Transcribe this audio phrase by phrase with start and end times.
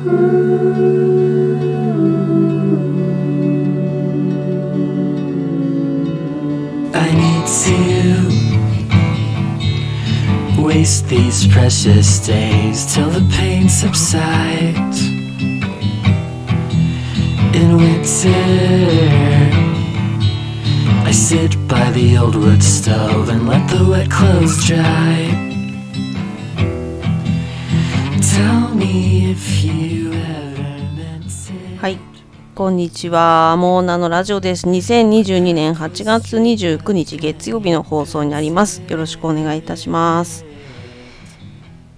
[0.00, 0.02] I
[7.12, 7.76] need to
[10.62, 15.02] waste these precious days till the pain subsides.
[17.54, 18.30] In winter,
[21.04, 25.49] I sit by the old wood stove and let the wet clothes dry.
[31.78, 31.98] はい、
[32.54, 33.56] こんにちは。
[33.58, 34.66] モーナのラジオです。
[34.66, 38.82] 2022年8月29日月曜日の放送になります。
[38.88, 40.46] よろしくお願いいたします。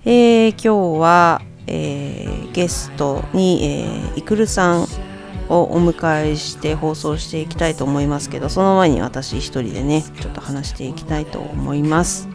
[0.05, 4.86] えー今日は、えーゲストに、えーイクルさん
[5.48, 12.28] をお迎えして放送していきたいと思いますけど、その前に私一人でね、ちょっと話していきたいと思います。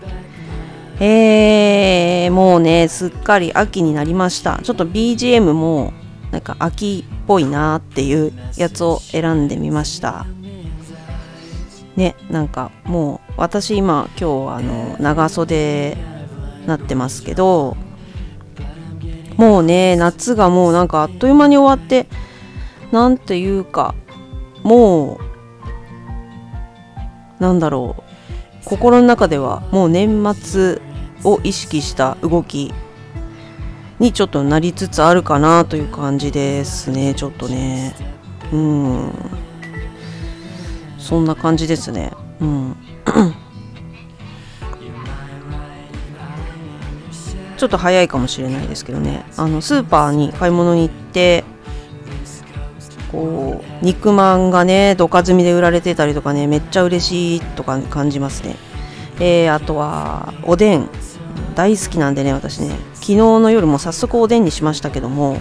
[1.00, 4.60] えー、もうね、すっかり秋になりました。
[4.64, 5.94] ちょっと BGM も
[6.32, 10.26] なんか秋っぽいなっていうやつを選んでみました。
[11.96, 15.98] ね、なんかもう私今今日あの長袖
[16.68, 17.78] なってますけど、
[19.36, 22.08] もうね、夏がもうなんかあっという間に終わって、
[22.92, 23.94] なんていうか、
[24.64, 25.20] も
[27.40, 28.04] う、なんだろう、
[28.66, 30.82] 心の中ではもう年末
[31.28, 32.74] を意識した動き
[34.00, 37.14] にちょっとなりつつあるかなという感じですね。
[37.16, 37.96] ちょっとね。
[38.54, 39.12] うん。
[40.98, 42.14] そんな感じですね。
[42.40, 42.76] うん。
[47.58, 49.26] ちょっと早いかもしれないですけどね。
[49.36, 51.44] あのスーパーに買い物に行って
[53.12, 58.56] こう肉まんがねどか積みで売られてたりとかねめっちゃ嬉しいとか感じますね。
[59.20, 60.88] えー、あとはおでん。
[61.58, 62.70] 大好きなんでね私ね。
[62.94, 65.38] 昨日の夜も早速おでんにしましたけども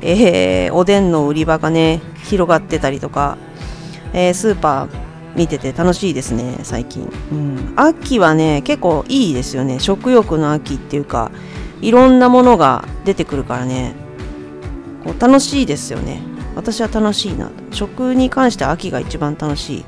[0.00, 3.36] えー、おでんの売り場がね広がってたりとか、
[4.12, 9.80] えースーパー見てて楽しいですね最近、うん、秋はね結構いいですよね。
[9.80, 11.32] 食欲の秋っていうか
[11.80, 13.94] いろんなものが出てくるからね。
[15.02, 16.22] こう楽しいですよね。
[16.54, 19.84] 私は楽しいな食に関しては秋が一番楽しい。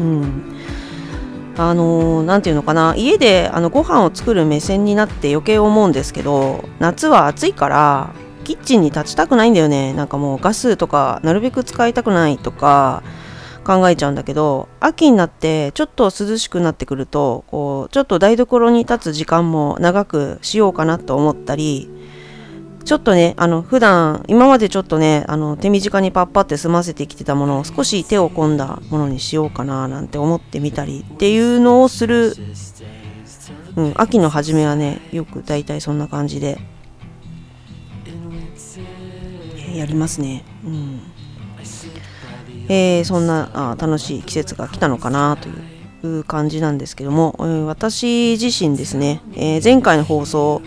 [0.00, 0.55] うん。
[1.58, 9.92] あのーていうのかな家であのご飯を作る目線になって余計思うんですけど夏は暑いからキッチンに立ちたくないんだよね。
[9.92, 13.02] なんかもうガスとかなるべく使いたくないとか
[13.64, 21.90] 考えちゃうんだけど秋になってちょっと涼しくなってくるとこうちょっと台所に立つ時間も長くしようかなと思ったり
[22.86, 32.32] ちょっとね、あの、普段、今までちょっとね、あの、手短にパッパって済ませてきてたものを少し手を込んだものにしようかななんて思ってみたりっていうのをする、
[33.74, 36.58] うん、秋の初めはね、よく大体そんな感じで、
[39.74, 40.44] やりますね。
[40.64, 41.00] うん。
[42.68, 45.48] えーそんなあ楽しい季節が来たのかなと
[46.06, 47.34] いう感じなんですけども、
[47.66, 50.62] 私自身ですね、えー前回の放送、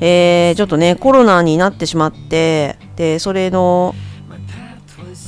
[0.00, 3.94] えーちょっとねコロナになってしまってでそれの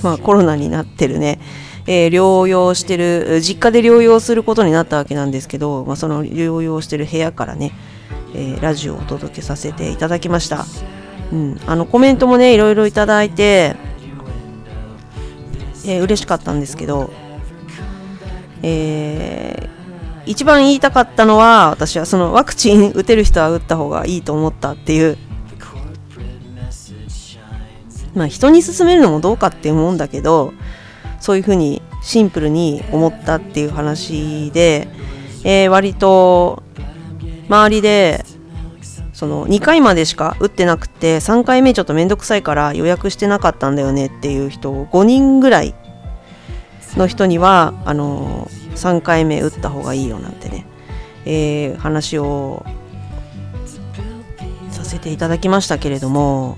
[0.02, 1.40] まあコロナになってるね、
[1.86, 7.72] えー療養してる実家で療養することになったわけなんですけど、まあ、その療養してる部屋からね、
[8.34, 10.64] えーラジオをお届けさせていただきました、
[11.32, 13.76] うん、あのコメントもねいろいろいただいて、
[15.84, 17.10] えー嬉しかったんですけど、
[18.62, 19.79] えー
[20.26, 25.16] 一番言いたかったのは私はそのワクチン打てる人は打った方がいいと思ったっていう。
[28.14, 30.52] まあ人に勧めるのもどうかって思うんだけど
[31.20, 34.88] そういうふうにシンプルに思ったっていう話で、
[35.44, 36.62] えー割と
[37.48, 38.24] 周りで
[39.12, 45.74] その2回までしか打ってなくて3回目ちょっとめんどくさいから予約してなかったんだよねっていう人5人ぐらい
[46.96, 50.64] の人にはあのー3回目打った方がいいよなんてね、
[51.26, 52.64] えー話を
[54.70, 56.56] させていただきましたけれども、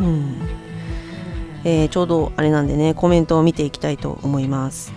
[0.00, 0.36] うん。
[1.64, 4.92] えーちょうどあれなんでねコメントを見ていきたいと思います。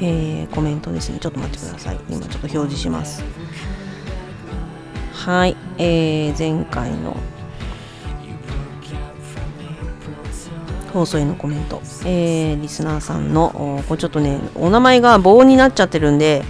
[0.00, 1.18] えーコメントですね。
[1.20, 2.00] ちょっと待ってください。
[2.08, 3.22] 今ちょっと表示します。
[5.12, 7.14] はい、えー前回の
[10.92, 16.44] 放送へのコメント、えーリスナーさんのこれちょっとねお名前が棒になっちゃってるんで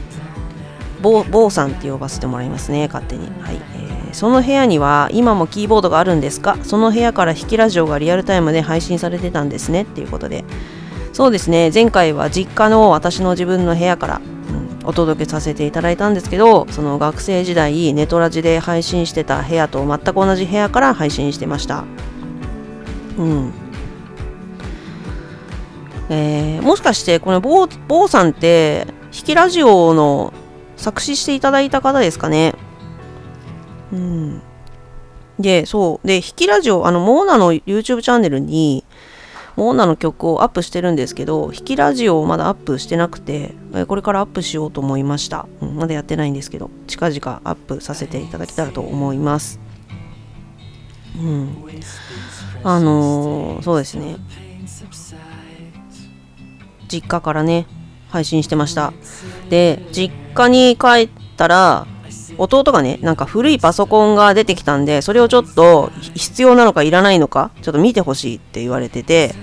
[1.00, 3.29] 棒棒さんって呼ばせてもらいますね勝手に。
[3.41, 6.59] はい、えーその部屋には今もキーボードがあるんですか？
[6.65, 10.44] その部屋から弾きラジオがリアルタイムで配信されてたんですねっていうことで。
[11.15, 11.71] そうですね。
[11.73, 21.85] 前回は実家の私の自分の部屋から、うんお届けさせていただいたんですけどその学生時代ネトラジで配信してた部屋と全く同じ部屋から配信してました。
[23.17, 23.53] うん。
[26.14, 30.35] えー、もしかしてこの坊さんって弾きラジオの
[30.76, 32.55] 作詞していただいた方ですかね？
[33.93, 34.43] うん
[35.38, 38.85] でそうで弾きラジオあのモーナの YouTube チャンネルに
[39.56, 43.55] モーナの曲をアップしてるんですけど、弾きラジオをまだアップしてなくて、
[43.87, 45.47] これからアップしようと思いました。
[45.61, 49.61] うん、まだやってないんですけど、近々アップさせていただけたらと思います。
[51.19, 51.55] うん。
[52.65, 54.17] あのー、そうですね。
[56.93, 57.67] 実家からね、
[58.11, 58.93] 配信してました。
[59.49, 61.87] で、実家に帰ったら、
[62.39, 69.35] 弟がね、なんか古いパソコンが出てきたんで、それをちょっと必要なのかいらないのか、ちょっと見てほしいって言われてて、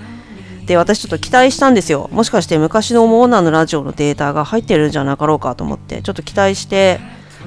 [0.66, 2.08] で、私ちょっと期待したんですよ。
[2.12, 7.00] もしかして昔のモーナーのラジオのデータが入ってるんじゃなかろうかと思って、ちょっと期待して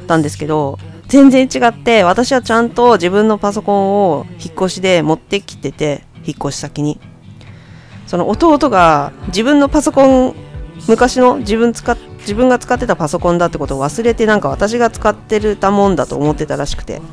[0.07, 0.77] たんですけど、
[1.07, 6.99] 全然違って、私はちゃんと自分のパソコンを引っ越しで持ってきてて、引っ越し先に。
[8.07, 10.35] その弟が自分のパソコン、
[10.87, 17.01] 昔の自分使っ自分が使ってたパソコンだってことを忘れてなんか私が使ってるたもんだと思ってたらしくて。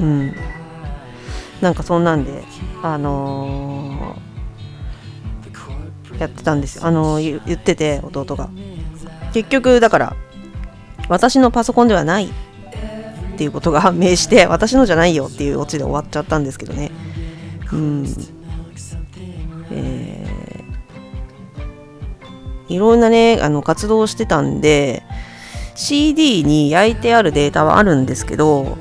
[0.00, 0.34] うん。
[1.60, 2.42] なんかそんなんで
[2.82, 6.84] あのー、やってたんですよ。
[6.84, 8.50] あのー、言ってて弟が。
[9.32, 10.16] 結局だから
[11.08, 12.30] 私のパソコンではないっ
[13.36, 16.90] ていうことが判明して私のじゃないよっていうオチで終わっちゃったんですけどね
[17.74, 18.06] うん
[19.70, 20.64] え
[22.68, 25.02] いろんなね、あの活動をしてたんで、
[25.74, 28.76] CD に焼いてあるデータはあるんですけど、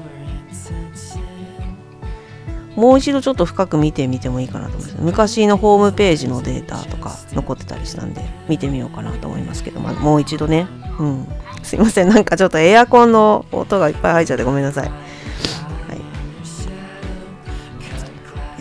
[2.76, 4.98] もう一度ちょっと深く見てみてもいいかなと思います。
[5.00, 10.68] 昔のホームページのデータとか残ってたりしたんで、見てみようかなと思いますけど、まあ、もう一度ね。
[11.00, 11.28] うん。
[11.62, 12.10] すいません。
[12.10, 14.92] なんかちょっとエアコンの音がいっぱい入っちゃってごめんなさい。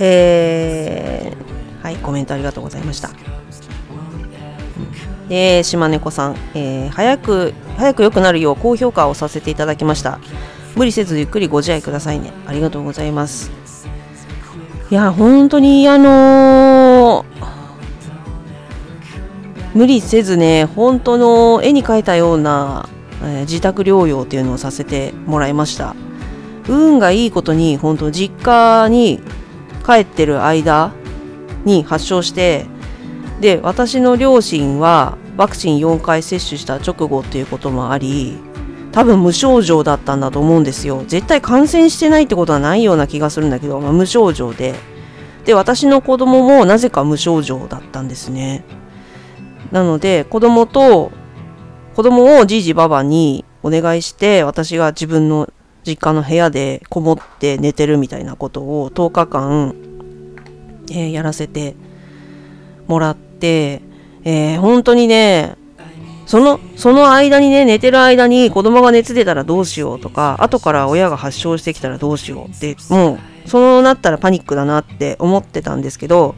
[0.05, 3.11] えー、はい、コメントありがとうございました。
[5.29, 10.19] で島猫さん、えー、早く早く良くなるよう高評価をさせていただきました。
[10.75, 12.33] 無理せずゆっくりご自愛くださいね。
[12.47, 13.53] ありがとうございます。
[14.91, 17.27] いや本当にあのー、
[19.75, 22.89] 無理せずね本当の絵に描いたような、
[23.23, 25.95] えー、自宅療養っていうのをさせてもらいました。
[26.69, 29.21] 運がいいことに本当実家に
[29.83, 30.93] 帰ってる間
[31.65, 32.67] に発症して
[33.41, 38.39] で私の両親はワクチン4回接種した直後っていうこともあり
[38.93, 41.03] 多分無症状だったんだと思うんですよ。
[41.09, 44.75] 絶対感染してないってことはないような気がするんだけど、まあ、無症状で。
[45.47, 48.65] で私の子供もなぜか無症状だったんですね。
[49.73, 51.11] なので子供と
[51.97, 55.51] 子供をじいじばばにお願いして私が自分の
[55.87, 59.75] 実家の部屋でこもって寝てるみたいなことを10日間、
[60.91, 61.75] えー、やらせて
[62.87, 63.83] もらって
[64.25, 65.57] えー、本当にね、
[66.27, 76.35] その、その間にね、寝てる間に子供が熱出たらどうしようとか、後から親が発症してきたらどうしようって、もう、そうなったらパニックだなって思ってたんですけど、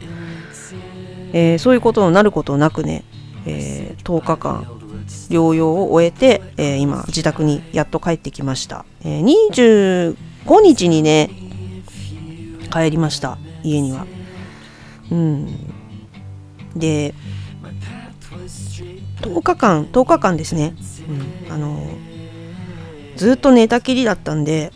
[1.33, 3.03] えー、そういうことになることなくね、
[3.45, 4.74] えー、10日間
[5.29, 10.15] 療養を終えて、えー、今自宅にやっと帰ってきました、え25
[10.63, 11.29] 日にね
[12.71, 14.05] 帰りました家には。
[15.11, 15.47] うん。
[16.75, 17.13] で
[19.21, 20.75] 10日間10日間ですね、
[21.47, 21.79] うん、あの
[23.15, 24.73] ずっと寝たきりだったんで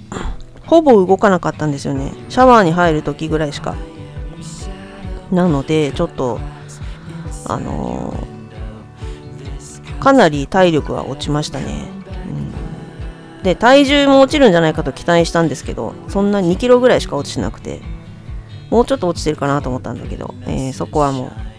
[0.66, 2.14] ほぼ動かなかったんですよね。
[2.30, 3.76] シャワーに入る時ぐらいしか。
[5.32, 6.40] なのでちょっと
[7.46, 8.39] あのー、
[10.00, 11.86] かなり体力は落ちましたね、
[13.38, 17.82] うん、で体重も落ちるんじゃないかと期待したんですけどそんな2キロぐらいしか落ちてなくて
[18.70, 21.50] もうちょっと落ちてるかなと思ったんだけど、えー、そこはもう。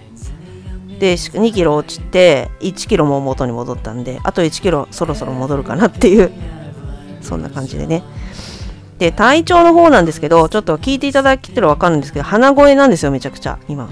[1.00, 6.30] で2キロ落ちて1キロも元に戻ったんであと1キロそろそろ戻るかなっていう
[7.22, 8.02] そんな感じでね。
[8.98, 13.88] で体調の方なんですけどちょっと聞いていただけたら分かるんですけど鼻声なんですよめちゃくちゃ今。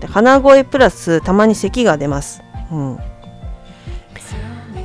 [0.00, 2.42] で鼻声プラスたまに咳が出ます。
[2.70, 2.98] うん。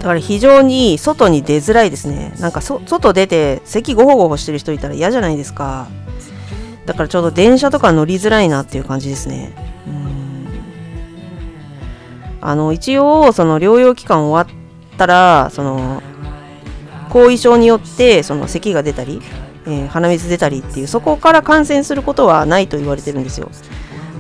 [0.08, 2.34] だから非常に外に出づらいですね。
[2.40, 5.90] なんか外出て咳ゴホゴホしてる人いたら嫌じゃないですか。
[6.86, 9.54] だからちょうど電車とか乗りづらいなっていう感じですね。
[12.40, 16.02] あの一応その療養期間終わったらその
[17.10, 19.22] 後遺症によってその咳が出たり、
[19.66, 23.50] えー、鼻水出たりっていうそこから感染することはないと言われてるんですよ。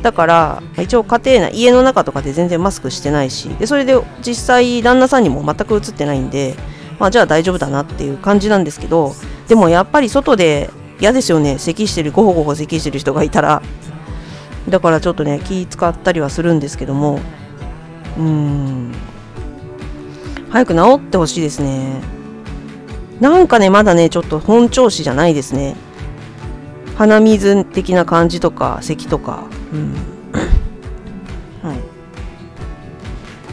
[0.07, 6.55] だから一応家庭内家の中とかで全然マスクしてないしでそれで実際旦那さんにも全く映ってないんで、
[6.97, 9.13] まあ、じゃあ大丈夫だなっていう感じなんですけど
[9.49, 10.69] でもやっぱり外で
[11.01, 11.59] 嫌ですよね。
[11.59, 13.61] 咳してるごほごほ咳してる人がいたら。
[14.69, 17.19] だからちょっとね気使ったりはするんですけども。
[18.17, 18.93] うーん。
[20.49, 22.01] 早く治ってほしいですね。
[23.19, 25.75] なんかねまだねちょっと本調子じゃないですね。
[26.95, 29.43] 鼻水的な感じとか咳とか。
[29.73, 29.93] うん。
[31.61, 31.97] はい。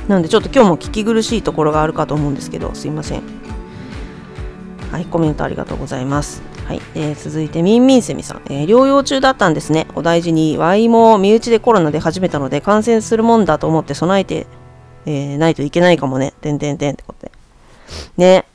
[0.08, 3.22] なのでちょっと今日も聞き苦しいところがあるかと思うんですけどすいません。
[4.90, 6.42] はいコメントありがとうございます。
[6.66, 9.86] はい、えー、続いてみんみんせみさん、えー、療養中だったんですね。
[9.94, 10.56] お大事に。
[10.56, 14.46] ワイも身内でコロナで始めたので感染するもんだと思って備えて、
[15.06, 16.32] えー、ないといけないかもね。
[16.40, 17.32] てんてんてんってことで。
[18.16, 18.46] ね。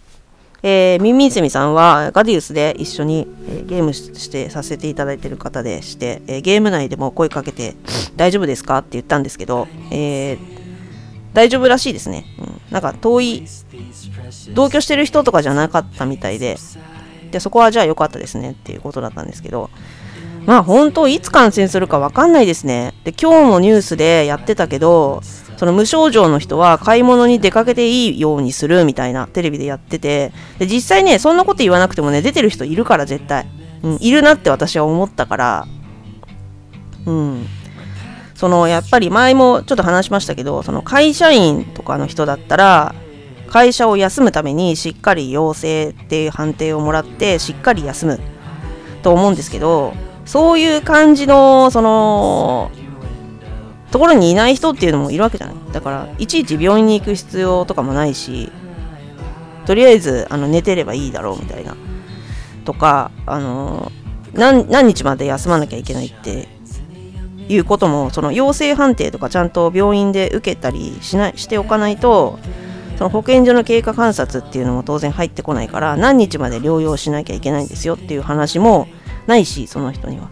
[0.62, 7.76] えー、ミンミンセミさんはガディウスで一緒に、えー、ゲームしてさせていただいてる方でして、えー、ゲーム内でも声かけて
[8.16, 10.38] 大丈夫ですかって言ったんですけど、え、
[11.34, 13.46] 大丈夫らしいですね、うん、なんか遠い
[14.54, 16.58] 同居してる人とかじゃなかったみたいで
[17.32, 19.70] でそこはじゃあ良かったですねっていうことだったんですけど
[20.50, 22.96] まあ本当いつ感染するか分かんないですね。
[23.04, 25.22] で今日もニュースでやってたけど
[25.58, 30.32] その無症状の人は買い物に出かけていいようにするみたいなテレビでやってて。
[30.58, 33.46] で実際ねそんなこと言わなくてもね出てる人いるから絶対、
[33.84, 35.68] うん、いるなって私は思ったから。
[37.06, 37.46] うん。
[38.34, 42.96] そのやっぱり前もちょっと話しましたけどその会社員とかの人だったら
[43.46, 48.20] 会社を休むためにしっかり陽性っていう判定をもらってしっかり休む
[49.04, 49.94] と思うんですけど
[50.30, 52.70] そういう感じのその
[53.90, 55.56] ところにいない人っていうのもいるわけじゃない。
[55.74, 58.52] だからいちいち病院に行く必要とかもないし
[59.66, 61.76] とりあえずあの寝てればいいだろうみたいな。
[62.64, 63.92] とかあの
[64.34, 66.48] 何日まで休まなきゃいけないって
[67.48, 72.38] いうこともその陽性判定とかちゃんと病院で受けたりしないしておかないと
[73.00, 78.88] その保健所の経過観察っていうのも当然入ってこないから何日まで療養しなきゃいけないんですよっていう話も
[79.28, 80.30] ないしその人には。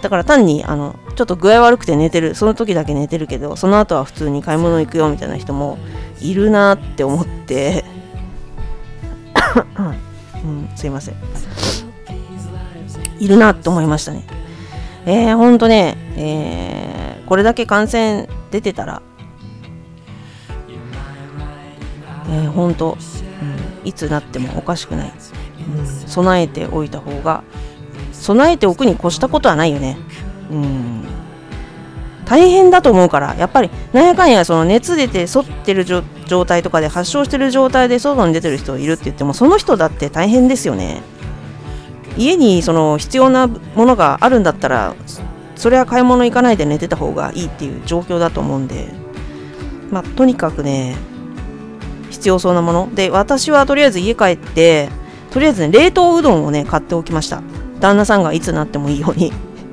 [0.00, 5.78] だから単にあのちょっと具合悪くて寝てるその時だけ寝てるけどその後は普通に買い物行くよみたいな人も
[6.20, 7.84] いるなって思って。
[10.44, 11.14] うん、すいません。
[13.20, 14.24] いるなって思いましたね。
[15.06, 19.02] えー、ほんとね、えー、これだけ感染出てたら
[22.32, 22.96] えー、ほんと、
[23.82, 25.12] うん、いつなってもおかしくない、
[25.76, 27.44] うん、備えておいた方が
[28.22, 29.98] 備えておくに越したことはないよね。
[30.50, 31.04] うん。
[32.24, 41.02] 大変だと思うから、やっぱり、なんやかんや、その熱出て、反ってる状態とかで、発症してる状態で外に出てる人いるって言っても、その人だって大変ですよね。
[42.16, 44.94] 家にその必要なものがあるんだったら、
[45.56, 48.88] それは買い物行かないで寝てた方がいいっていう状況だと思うんで、
[49.90, 50.96] まあ、とにかくね、
[52.10, 52.88] 必要そうなもの。
[52.94, 54.88] で、私はとりあえず家帰って、
[55.30, 57.42] とりあえずね、冷凍うどんをね、買っておきました。
[57.82, 59.32] 旦那さんがいつなってもいいように。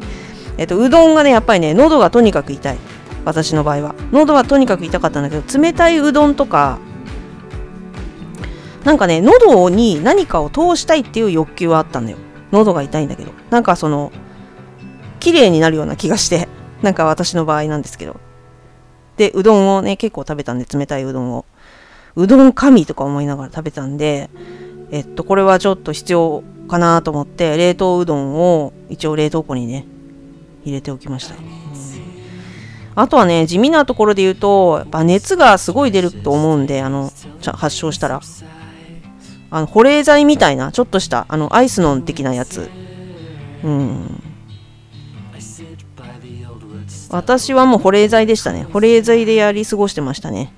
[0.57, 2.77] えっとうどんがねやっぱりね喉がとにかく痛い。
[3.23, 3.95] 私の場合は。
[4.11, 6.79] 喉はとにかく痛かったんだけど冷たいうどんとか
[8.83, 12.17] なんかね喉に何かを通したいっていう欲求はあったんだよ。
[12.51, 13.31] 喉が痛いんだけど。
[13.51, 14.11] なんかその
[15.19, 16.49] 綺麗になるような気がして。
[16.81, 18.17] なんか私の場合なんですけど。
[19.17, 21.45] でうどんをね結構食べたんで冷たいうどんを。
[22.15, 24.31] うどん神とか思いながら食べたんで
[24.89, 29.85] えっとこれはちょっと必要かなと思って冷凍うどんを一応冷凍庫にね
[30.63, 31.41] 入れておきました、うん、
[32.95, 37.11] あとはね地味なところで言うとやっぱ熱がすごい出ると思うんであの
[37.41, 38.21] 発症したら。
[39.51, 42.69] あの保冷剤みたいなちょっとしたあのアイスノン的なやつ。
[43.63, 44.23] うん。
[47.09, 48.63] 私はもう保冷剤でしたね。
[48.63, 50.53] 保冷剤でやり過ごしてましたね。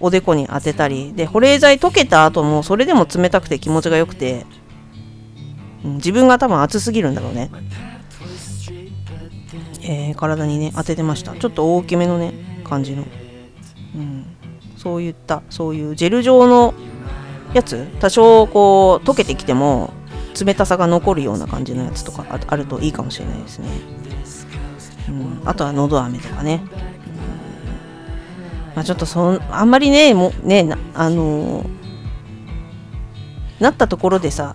[0.00, 1.12] おでこに当てたり。
[1.14, 4.46] で保冷剤溶けた後もそれでも冷たくて気持ちが良くて
[5.84, 7.50] 自分が多分暑すぎるんだろうね、
[9.82, 11.34] えー、体にね当ててました。
[11.34, 13.04] ちょっと大きめのね感じの、
[13.94, 14.26] うん、
[14.76, 16.74] そういったそういうジェル状の
[17.54, 17.86] やつ？
[18.00, 19.92] 多少こう溶けてきても
[20.38, 23.68] 冷たさが残るような感じのやつとかあるといいかもしれないですね、
[25.08, 26.62] うん、あとはのど飴とかね、
[28.76, 31.68] まあ、ちょっとそんあんまりねもねあのー、
[33.58, 34.54] なったところでさ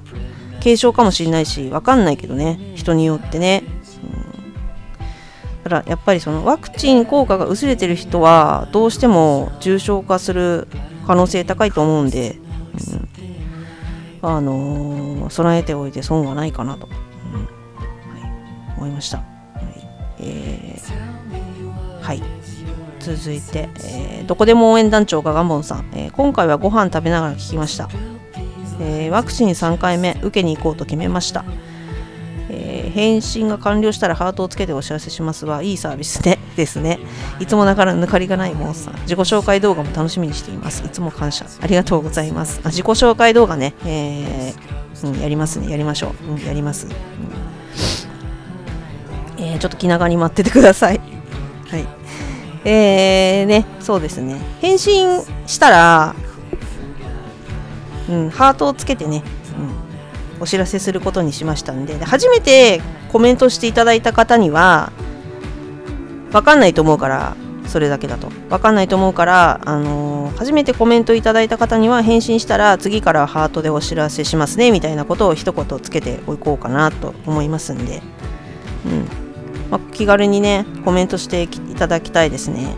[0.64, 2.58] 軽症かもしれないし分かんないけどね。
[2.76, 3.64] 人によってね、
[4.04, 10.68] うん、だからやっぱりそのワクチン効果が薄れてる人はどうしても重症化する
[11.06, 12.38] 可能性高いと思うんで、
[14.22, 17.42] うん、あのー、備えておいて損はないかなと、うん。
[17.42, 17.48] はい、
[18.78, 19.26] 思いました、はい。
[20.20, 22.24] えーはい。
[23.00, 27.90] 続いて、えーどこでも応援団長ガガンボンさん、えー今回はご飯食べながら聞きました、
[28.80, 31.46] えーワクチン3回目受けに行こうと決めました、
[32.50, 37.00] えー返信が完了したらハートをつけてお知らせしますはいいサービスねですね。
[37.40, 40.86] いつもながら抜かりがないモンスター自己紹介動画も楽しみにしています。
[40.86, 41.46] いつも感謝。
[41.62, 42.62] ありがとうございます。
[42.64, 45.70] あ自己紹介動画ね、えーうん、やりますね。
[45.70, 46.90] やりましょう、うん、やります、う
[49.42, 49.44] ん。
[49.44, 51.00] えちょっと気長に待っててください。
[51.70, 51.88] はい。
[52.66, 54.40] えー、ねそうですね。
[54.62, 56.16] 返信したら
[58.10, 59.24] うん、ハートをつけてね、
[60.38, 61.96] うん、お知らせすることにしましたんで。
[61.96, 62.82] で初めて
[63.12, 64.92] コメントしていただいた方には
[66.32, 67.36] 分かんないと思うから
[67.68, 68.30] それだけだと。
[68.50, 78.02] 分かんないと思うから、あのー初めてコメントいただいた方には返信したら次からハートでお知らせしますねみたいなことを一言つけておこうかなと思いますんで、
[78.86, 79.08] うん。
[79.70, 82.76] まあ、気軽にねコメントしていただきたいですね、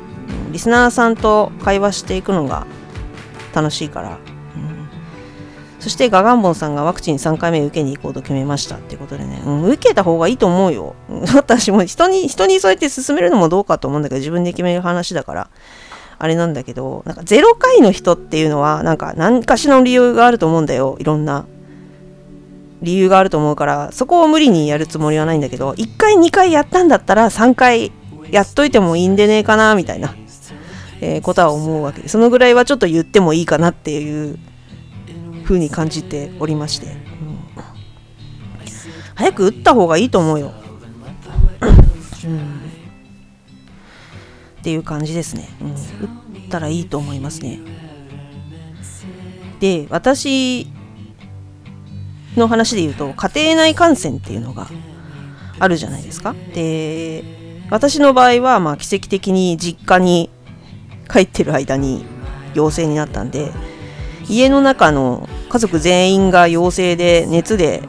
[0.51, 2.67] リスナーさんと会話していくのが
[3.53, 4.17] 楽しいから。
[5.86, 10.96] そしてガガンボンさんがワクチン3回目受けに行こうと決めましたってことでね、うん、受けた方がいいと思うよ。
[11.36, 15.50] 私も人に、人にそうやって進めるのもどうかと思うんだけど、自分で決める話だから、
[16.18, 20.96] あれなんだけど、なんか0回の人っていうのは、なんか何かしらの理由があると思うんだよ。
[20.98, 21.46] いろんな
[22.82, 27.92] 理由があると思うから、そこを無理にやるつもりはないんだけど、1回、2回やったんだったら3回
[28.32, 30.15] やっといてもいいんでねえかな、みたいな、
[31.01, 34.39] えーことは思うわけで、そのぐらいはちょっと言ってもいいかなっていう
[35.46, 36.96] 風に感じておりまして、うん。
[39.16, 40.52] 早く打った方がいいと思うよ、
[42.25, 42.66] うん。
[44.60, 45.78] っていう感じですね、うん、打っ
[46.50, 47.60] たらいいと思いますね。
[49.60, 50.68] で私
[52.36, 54.68] の話で言うと家庭内感染っていうのが
[55.60, 56.36] あるじゃないですか。
[56.54, 57.24] で
[57.70, 60.30] 私の場合はまあ奇跡的に実家に
[61.10, 62.04] 帰ってる間に
[62.54, 63.52] 陽性になったんで
[64.27, 67.83] 家の中の家族全員が陽性で熱で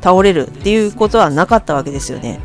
[0.00, 2.40] 倒れるっていうことはなかったわけですよね。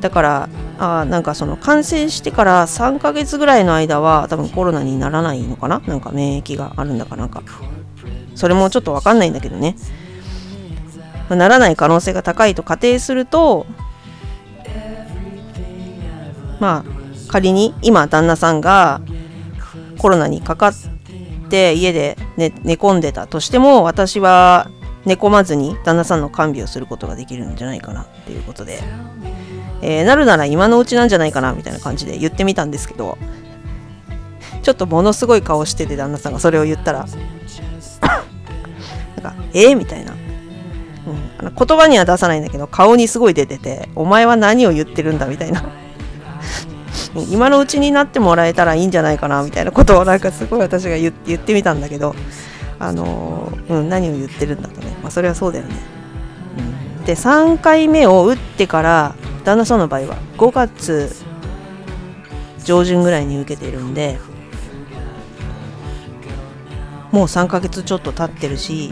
[0.00, 5.78] だからあなんかその感染してから3ヶ月ぐらいの間は多分コロナにならないのかな？
[5.80, 7.42] なんか免疫があるんだかなんか。
[8.34, 9.76] それもちょっとわかんないんだけどね。
[11.30, 13.64] まならない可能性が高いと仮定すると
[16.60, 16.92] まあ
[17.28, 19.00] 仮に今旦那さんが
[19.96, 20.93] コロナにかかって
[21.72, 24.68] 家で寝寝込んでたとしても私は
[25.04, 28.80] 寝込まずに旦那さんの看病をすることができるんじゃないかなっていうことで、
[29.82, 33.18] えーなるなら今のうちなんじゃないかなみたいな感じで言ってみたんですけど
[34.62, 37.00] ちょっとものすごい顔してて旦那さんがそれを言ったら
[38.00, 38.14] な
[39.20, 40.18] んか「えーみたいな、うん、
[41.38, 45.64] あの言葉には出さないんだけど顔にすごい出てて「お前は何を言ってるんだ」みたいな。
[47.30, 52.14] 今のうちになってもらえたらいいんじゃないかなみたいなことをなんかすごい私が言ってみたんだけど
[52.78, 55.74] あのうん、何を言ってるんだとね、まあ、それはそうだよね、
[56.98, 61.12] うん、で3回目を打ってから旦那さんの場合は5月
[62.64, 64.18] 上旬ぐらいに受けてるんで
[67.12, 68.90] もう3ヶ月ちょっと経ってるし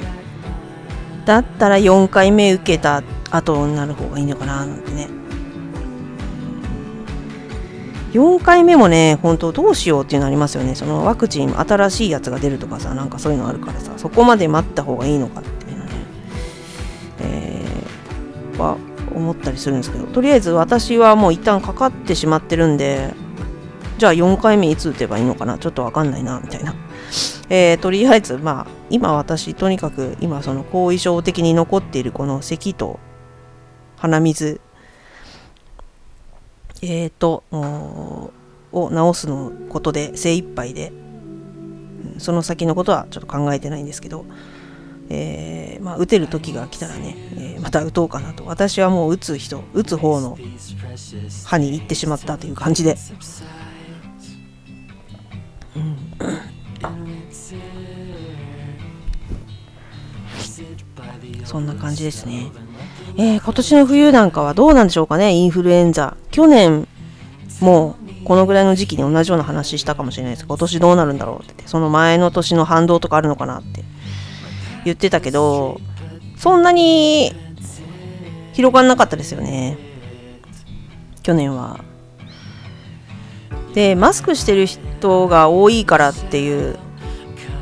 [1.25, 5.22] だったら4回目受けた後になる方がいいのかななんてね。
[8.13, 10.75] 4回目もね、本当どうしようっていうのありますよね。
[10.75, 15.91] そのワクチン新しいやつが出るとかさ、なんかそういうのあるからさ、そこまで待った方がいいのかっていうのね、
[17.21, 18.77] えーは
[19.15, 23.15] 思ったりするんですけど、とりあえず私はもう一旦かかってしまってるんで、
[23.97, 26.75] じゃあ4回目いつ打てばいいのかな、ちょっとわかんないな、みたいな。
[27.49, 33.01] えーとりあえず、まあ、今私、とにかく今、その後遺症的に残っているこの咳と
[33.97, 34.61] 鼻水
[36.83, 41.03] えーと、おーを治すのことで精一杯で、うん
[42.19, 44.27] その先のことはちょっと考えてないんですけど、
[45.09, 48.45] えーまあ、打てる時が来たらね、えーまた打とうかなと。
[48.45, 50.37] 私はもう打つ人、打つ方の
[51.47, 52.97] 歯に行ってしまったという感じで。
[55.77, 55.97] うん
[61.45, 62.51] そんな感じですね。
[63.17, 66.17] えー今年の冬なんかはどうなんでしょうかね、インフルエンザ。
[66.31, 66.89] 去年
[67.61, 70.47] もこのぐらいの時期に同じような話したかもしれないです。
[70.47, 71.65] 今年どうなるんだろうって。
[71.67, 73.85] その前の年の反動とかあるのかなって
[74.85, 75.81] 言ってたけど、
[76.37, 77.33] そんなに
[78.53, 79.77] 広がんなかったですよね。
[81.23, 81.81] 去年は。
[83.75, 86.79] で、マスクしてる人が多いからっていう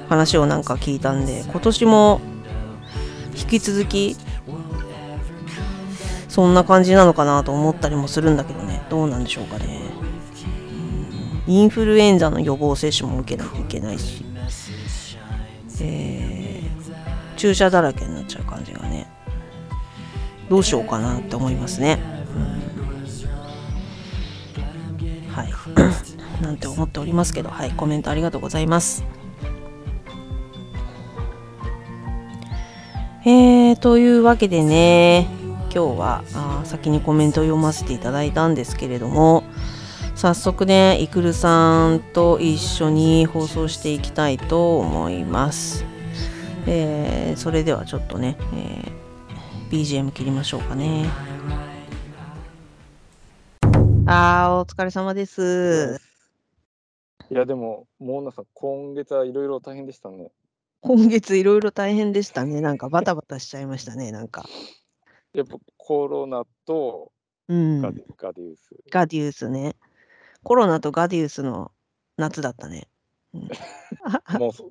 [0.08, 2.20] 話をなんか聞いたんで、今年も
[3.36, 4.16] 引き続き
[6.40, 9.78] そんな感じなのかなと思ったりもするんだけどねどうなんでしょうかね。
[11.46, 14.24] インフルエンザの予防接種も受けないといけないし、
[15.82, 16.50] えー
[17.36, 19.06] 注射だらけになっちゃう感じがね、
[20.50, 21.98] どうしようかなって思いますね。
[22.34, 22.60] うん
[25.30, 25.48] はい。
[26.42, 29.04] なんて思っておりますけど、はい、コメントありがとうございます。
[33.24, 35.39] えー、というわけでね、
[35.72, 39.44] 今日はあー先にコメントを読ませていただいたんですけれども、
[40.16, 45.84] 早速ね、いくるさんと一緒に放送していきたいと思います。
[46.66, 49.00] えーそれではちょっとね、えー
[49.70, 51.06] BGM 切りましょうかね。
[54.06, 56.00] あー、お疲れ様です。
[57.30, 60.32] いやでも、モーナさん、今月はいろいろ大変でしたね。
[60.80, 62.60] 今月いろいろ大変でしたね。
[62.60, 64.44] なんかバタバタしちゃいましたね、なんか。
[65.32, 67.12] やっぱコロナと
[67.48, 67.80] うん。
[67.82, 68.70] ガデ,、ガディウス。
[68.90, 69.76] ガディウスね。
[70.44, 71.72] コロナとガディウスの
[72.16, 72.88] 夏だったね。
[73.34, 73.48] うん
[74.38, 74.64] もうそ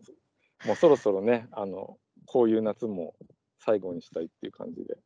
[0.65, 3.15] もうそろそろね、あのこういう夏も
[3.60, 4.98] 最後にしたいっていう感じで。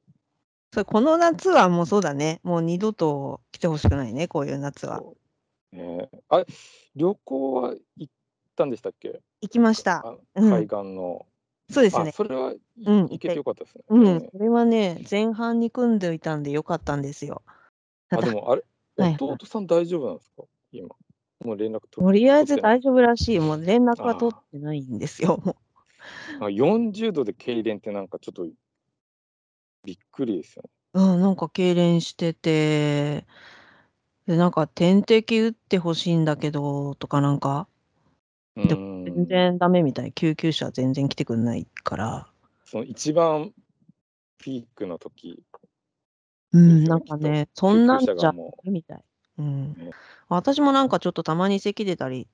[0.72, 2.40] それこの夏はもうそうだね。
[2.44, 5.02] もう二度と来てほしくないね、こういう夏は。
[5.72, 6.46] ねえあれ、
[6.96, 8.14] 旅行は行っ
[8.56, 9.22] たんでしたっけ？
[9.42, 10.04] 行きました。
[10.36, 11.28] 海岸の。
[11.70, 12.12] あ、そうですね。
[12.12, 12.54] それは、
[12.86, 13.84] うん行けてよかったですね。
[13.90, 17.42] うん、ねそれはね、前半に組んでおいたんでよかったんですよ。
[18.10, 18.64] たあ、だでもあれ、
[18.98, 20.44] はい弟さん大丈夫なんですか？
[20.72, 20.90] 今。
[21.44, 23.40] もう連絡取とりあえず大丈夫らしい。
[23.40, 25.42] もう連絡は取ってないんですよ。
[25.44, 25.56] も
[26.42, 28.48] あ40度で痙攣ってなんかちょっと
[29.86, 30.70] びっくりですよね。
[30.94, 33.26] ううん、なんか痙攣してて、
[34.28, 37.68] で、なんか点滴打ってほしいんだけど、とかなんか、
[38.56, 40.12] でうん全然ダメみたい。
[40.14, 42.28] 救急車全然来てくんないから。
[42.66, 43.54] その一番
[44.38, 45.44] ピークの時
[46.54, 48.32] うん、なんかね、そんなんじゃ
[48.64, 49.04] みたい。
[49.40, 49.92] うんね。
[50.30, 52.28] 私もなんかちょっとたまに咳出たり、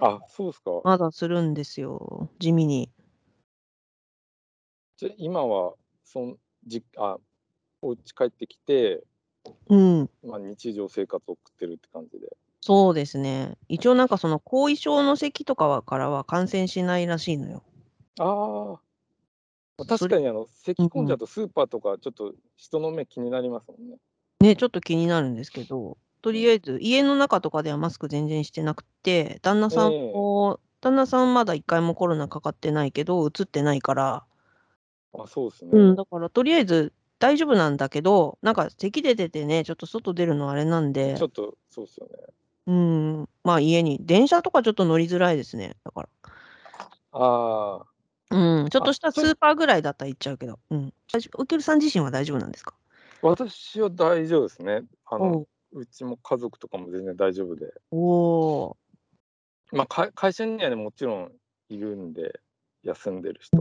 [0.00, 2.28] あそうですかまだするんですよ。
[2.38, 2.90] 地味に。
[4.96, 7.16] じゃ今はそんじあ
[7.80, 9.02] お家帰ってきて、
[9.68, 10.10] うん。
[10.22, 12.26] まあ、日常生活を送ってるって感じで
[12.60, 13.56] そうですね。
[13.68, 17.62] 一応なんかその後遺症の咳とかはからは感染しないらしいのよ。
[18.18, 18.78] あ
[19.80, 23.96] あ確かにあの咳込んじゃうとスーパーとかちょっと人の目気になりますもんね。
[24.40, 34.24] ね、ちょっと気になるんですけど、とりあえず家の中とかではマスク全然してなくて、旦那さんええも、旦那さんまだ一回もコロナかかってないけど、移ってないから、
[35.14, 35.70] あそうですね。
[35.72, 42.12] うん、だからとりあえず大丈夫なんだけど、なんか咳出ててね、ちょっと外出るのあれなんでちょ、っとそうですよね。
[42.68, 45.76] うん、まあ家に、電車とかちょっと乗りづらいですね。
[45.84, 46.08] だから。
[47.12, 47.86] ああ
[48.30, 50.92] うん、ちょっとしたスーパーぐらいだったら行っちゃうけど、うん。
[51.10, 51.42] 大丈夫？
[51.42, 52.74] ウケルさん自身は大丈夫なんですか？
[53.22, 54.82] 私は大丈夫ですね。
[55.06, 57.72] あおのううちも家族とかも全然大丈夫で。
[57.90, 58.76] おー
[59.72, 61.32] まあ、か会社にはねもちろん
[61.70, 62.38] いるんで
[62.82, 63.56] 休んでる人。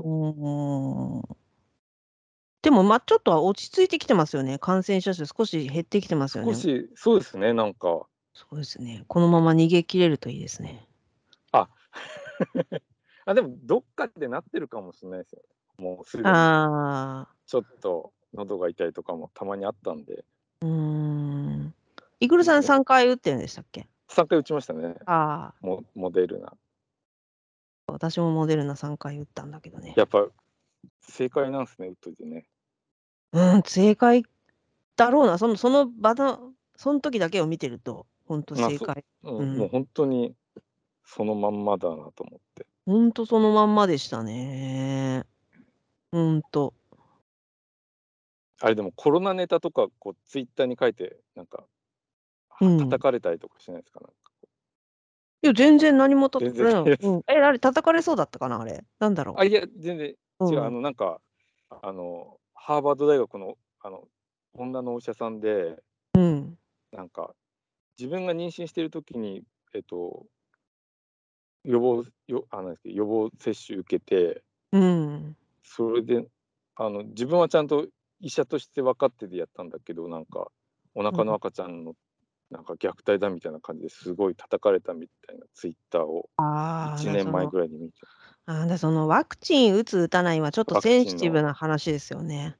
[2.61, 4.59] でも、まあ、ちょっとは落ち着いてきてますよね。
[4.59, 6.53] 感染者数少し減ってきてますよね。
[6.53, 8.05] 少しそうですねなんか
[8.37, 9.03] そうですね。
[9.07, 10.87] このまま逃げ切れるといいですね。
[11.51, 11.67] あ
[13.33, 15.83] でもどっかでなってるかもしれないですよね。
[15.83, 20.23] もうすでにあちょっと喉が痛いとかもたまにあったんで
[20.61, 21.73] あ、うーん。
[22.19, 26.55] イグルさん3回打ってるんでしたっけ？3回打ちましたねああ、モモデルナ。
[27.87, 29.95] 私もモデルナ3回打ったんだけどね。
[29.97, 30.27] やっぱ
[31.01, 32.45] 正解なんですね打っといてね。
[33.33, 34.23] うん、正解
[34.95, 35.37] だろうな。
[35.37, 39.05] その、その場の、その時だけを見てると、本当まあ正解。
[39.23, 40.35] うんうんもう本当に
[41.05, 42.65] そのまんまだなと思って。
[42.85, 45.23] 本当そのまんまでしたね。
[46.11, 46.73] 本当。
[48.59, 51.63] あれでもコロナネタとかこうツイッターに書いてなんか、
[52.59, 54.15] うん叩かれたりとかしないですかなんか
[55.43, 56.83] いや、全然何も叩かれない。
[56.83, 58.83] うん、え、あれ、叩かれそうだったかな、あれ？
[58.97, 59.35] なんだろう。
[59.37, 61.21] あいや全然うん違う、あのなんか
[61.69, 64.07] あのハーバード大学のあの
[64.53, 65.77] 女のお医者さんで
[66.15, 66.57] うん。
[66.91, 67.35] なんか
[67.97, 70.25] 自分が妊娠している時にえっと
[71.63, 75.35] 予防よあなんですけど予防接種受けてうん。
[75.63, 76.25] それで
[76.75, 77.87] あの自分はちゃんと
[78.19, 80.47] 医者として分かっててやったんだけどなんか
[80.95, 81.93] お腹の赤ちゃんの
[82.49, 87.93] なんか虐待だみたいな感じですごい叩かれたみたいなツイッターをああ、1年前ぐらいに見て
[88.45, 92.55] あーだそのワクチン打つ打たないはちょっとセンシティブな話ですよね。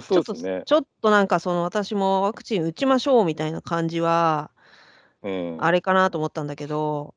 [0.00, 0.62] そうですね。
[0.64, 4.52] ちょっとなんかその私もワクチン打ちましょうみたいな感じは
[5.22, 7.14] うんあれかなと思ったんだけど、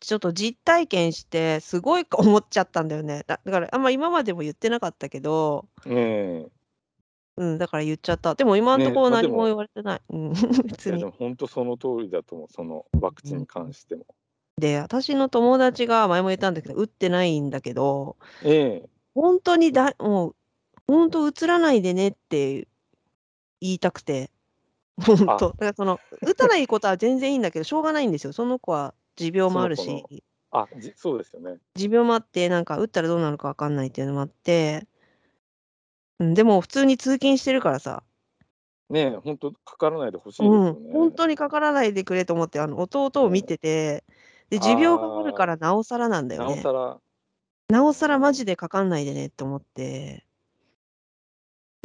[0.00, 3.24] ちょっと実体験してすごい思っちゃったんだよね。
[3.26, 6.46] だだからあんま今までも言ってなかったけど、ね
[7.36, 8.34] うん、だから言っちゃった。
[8.34, 10.00] でも今んとね、ま、でこ何もも言われてない。
[10.10, 10.32] うん、
[10.66, 11.04] 別いや、でに。
[11.04, 12.48] もほんとその通りだと思う。
[12.48, 14.06] そのワクチンに関しても。
[14.58, 18.88] で、私の友達が前も言ったんだけど、打ってないんだけど、ええ。
[19.14, 20.36] ほんとにだもう、
[20.88, 22.66] ほんとうつらないでねって
[23.60, 24.31] 言いたくて。
[25.00, 25.36] ほんあ。
[25.36, 25.50] と。
[25.50, 28.32] だからその、打たないことは全然いいんだけど、しょうがないんですよ。
[28.32, 30.04] その子は持病そもあるし。
[30.50, 31.58] あ、じそうですよね。
[31.74, 34.86] 持病もあって、なんか打ったらどうなるかわかんないっていうのもあって。
[36.18, 38.02] うん、でも普通に通勤してるからさ。
[38.90, 40.92] ね、ほんとかからないで欲しいですうん、よね。
[40.92, 44.04] ほんとにかからないでくれと思って、あの、弟を見てて、
[44.50, 46.60] で、持病があるからなおさらなんだよなおね。
[46.60, 47.00] さら。
[47.70, 50.26] なおさらマジでかかんないでねって思って。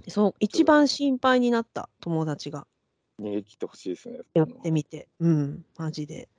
[0.09, 2.67] そう、一番心配になった、友達が。
[3.19, 4.19] 逃げ切って欲しいですね。
[4.33, 5.07] やってみて。
[5.19, 6.29] うん、マジで。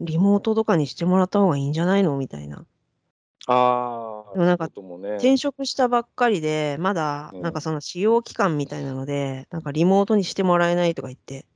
[0.00, 2.66] リモートとかにしてもらった方がいいんじゃないのみたいな。
[3.46, 5.14] ああ、でもなんかね。
[5.14, 11.46] 転職したばっかりで、まだうんなんかその試用期間みたいなので、なんかリモートにしてもらえないとか言って。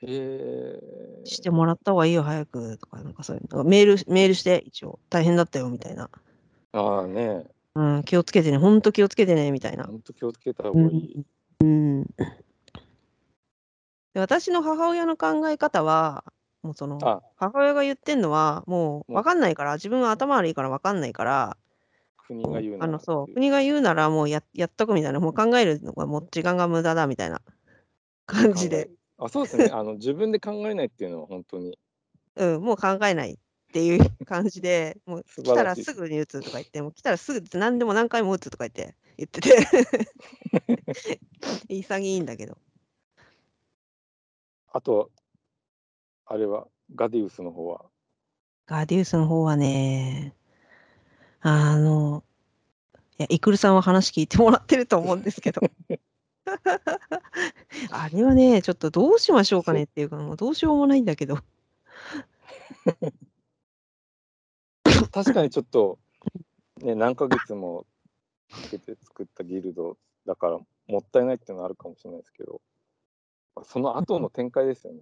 [0.00, 0.80] へえ。
[1.24, 6.10] してもらった方がいいよ、早くとか、なんかそういう、メールメールして、一応、大変だったよみたいな。
[6.72, 7.44] ああ、ね。
[7.74, 9.84] うん、気をつけてね、ほんと気をつけてねみたいな。
[9.84, 11.24] ほんと気をつけた方うんがいい。
[11.60, 12.06] うん。
[14.14, 16.24] で、私の母親の考え方は、
[16.62, 17.20] もうその、あ。
[17.36, 21.56] 母親が言ってんのは、もうもう分かんないから、自分は頭悪いから分かんないから、
[22.26, 23.34] 国が言うなあの、らってそう、いう。
[23.34, 27.42] 国が言うならもうややっとくみたいな、もう考えるのがもう時間が無駄だみたいな
[28.26, 28.88] 感じで。
[29.18, 29.70] あ、そうですね。
[29.72, 31.76] あの、自分で考えないっていうのはほんとに。
[32.36, 33.36] うん、もう考えないっ
[33.72, 39.56] ていう感じで、もう素来たら晴らしいすぐに打つとか言って、もう来たらすぐ何でも何回も打つとか言って言ってて。
[41.68, 42.56] 潔いんだけど。
[44.74, 45.12] あと、
[46.26, 47.84] あれは、ガディウスの方は？
[48.66, 50.34] ガディウスの方はね、
[51.42, 52.24] あの、
[53.20, 55.60] いや、イクルさんは話聞いてもらってると思うんですけど。
[57.92, 61.38] あれはね、ちょっとどうしましょうかねっていうか、もうどうしようもないんだけど。
[65.12, 66.00] 確かにちょっと、
[66.78, 67.86] ね、何ヶ月も
[68.50, 70.58] かけて作ったギルドだから、
[70.88, 72.60] もったいないっていうのはあるかもしれないですけど、
[73.62, 75.00] その後の展開ですよね。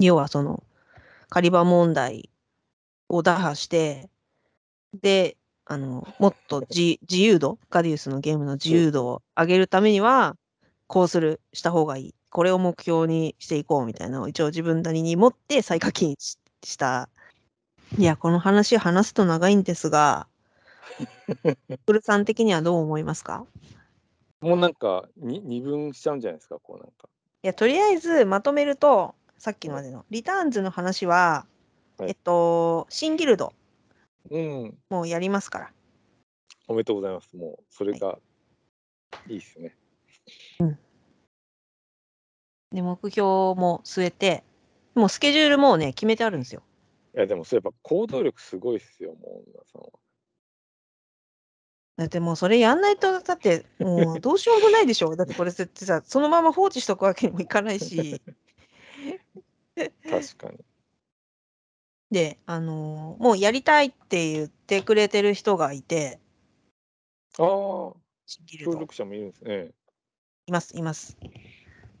[0.00, 0.62] 要はその、
[1.28, 2.30] カリバ問題
[3.08, 4.08] を打破して、
[4.94, 10.36] で、あの、もっとじ 自由度、ガディウスのゲームの自由度を上げるためには、
[10.86, 12.14] こうする、した方がいい。
[12.30, 17.08] これを目標にしていこうみたいなのを一応自分なりに持って再課金しした。
[17.98, 20.28] いや、この話話すと長いんですが、
[21.86, 23.46] ウルさん的にはどう思いますか？
[24.40, 27.08] もうなんか、に二分しちゃうんじゃないですか、こうなんか。
[27.42, 31.46] いや、とりあえずまとめると、さっきまでのリターンズの話は、
[31.96, 33.52] はいえっと、新ギルド、
[34.30, 35.72] うん、もうやりますから。
[36.68, 37.36] おめでとうございます。
[37.36, 38.18] もう、それが
[39.26, 39.76] いいですね。
[42.70, 44.44] で、目標も据えて、
[44.94, 46.62] もうスケジュールもうね、決めてあるんですよ。
[47.14, 49.88] いや、でもそれやっぱ行動力すごいっすよ、もう、皆さんは。
[51.98, 55.16] だってもうそれやんないと、だってもう どうしようもないでしょ。
[55.16, 58.22] だってこれ絶対さ、そのまま放置しとくわけにもいかないし。
[60.08, 60.64] 確かに。
[62.10, 66.20] で、あのーもうやりたいって言ってくれてる人がいて、
[67.38, 67.46] ああ、
[68.56, 69.70] 協力者もいるんですね。
[70.46, 71.18] います、います。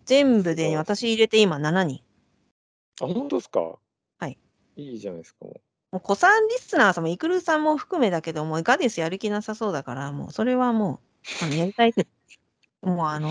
[0.04, 2.02] 全部で私入れて今7人。
[3.00, 3.78] あ、本当ですか？
[4.18, 4.38] はい。
[4.76, 5.60] いいじゃないですか、もう。
[5.90, 11.00] もう子さんリスナーさんもイクルさんも含めだけども、ガディスやる気なさそうだから、もうそれはも
[11.42, 11.94] う、あのやりたい。
[12.82, 13.30] もうあの、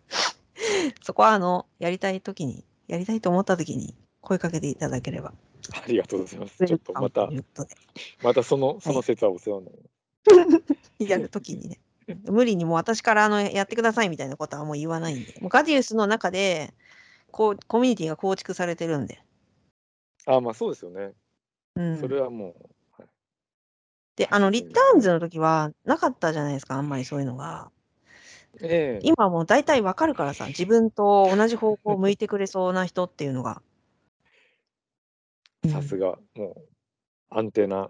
[1.02, 5.32] そこはあの、やりたいときに、やりたいと思ったときに声かけていただければ。
[5.72, 6.66] ありがとうございます。
[6.66, 7.28] ちょっとまた
[8.22, 10.80] またその、その説はお世話になります。
[11.10, 11.80] やるときにね。
[12.24, 15.34] 無理にもう私からあのやってくださいみたいなことはもう言わないんで。
[15.40, 16.74] もうガディウスの中で
[17.30, 19.22] こうコミュニティが構築されてるんで。
[20.26, 21.12] あまあそうですよね。
[21.76, 22.54] うん、それはもう、
[22.98, 23.08] はい、
[24.16, 27.70] で、あの、リターンズの時はなかったじゃないですか、あんまりそういうのが。
[28.60, 33.62] ええ今はもう大体わかるからさ、自分と同じ方向を向いてくれそうな人っていうのが。
[35.68, 36.62] さすが、もう、
[37.30, 37.88] アンテナ。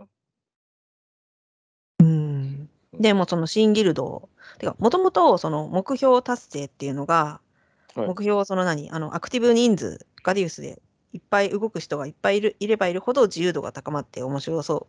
[2.00, 2.68] うん。
[2.92, 7.40] でもその新ギルドを、てか、もともとその目標達成っていうのが、
[7.94, 10.80] はい目標その何あの、アクティブ人数、ガディウスで
[11.12, 14.88] いっぱい動く人がいっぱいいるいればいるほど自由度が高まって面白そ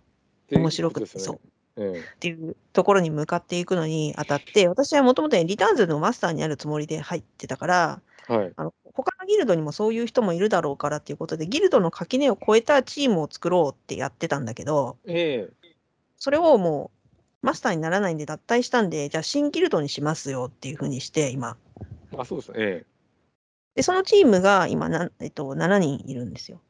[0.51, 1.39] う面白くてそう。
[1.77, 8.53] ええっていうところに向かっていくのにあたって、私はもともとリターンズのマスターになるつもりで入ってたから、はい。
[8.57, 15.71] あの他のギルドにもそういう人もいるだろうからっていうことで、ギルドの垣根を越えたチームを作ろうってやってたんだけど、ええ
[16.17, 16.91] それをも
[17.41, 21.57] マスターにならないんで脱退したんで、じゃあ新ギルドにしますよっていうふうにして、今。
[22.15, 22.57] あ、そうですね。
[22.59, 22.85] え
[23.75, 26.61] で、そのチームが今な、えっと、7人いるんですよ。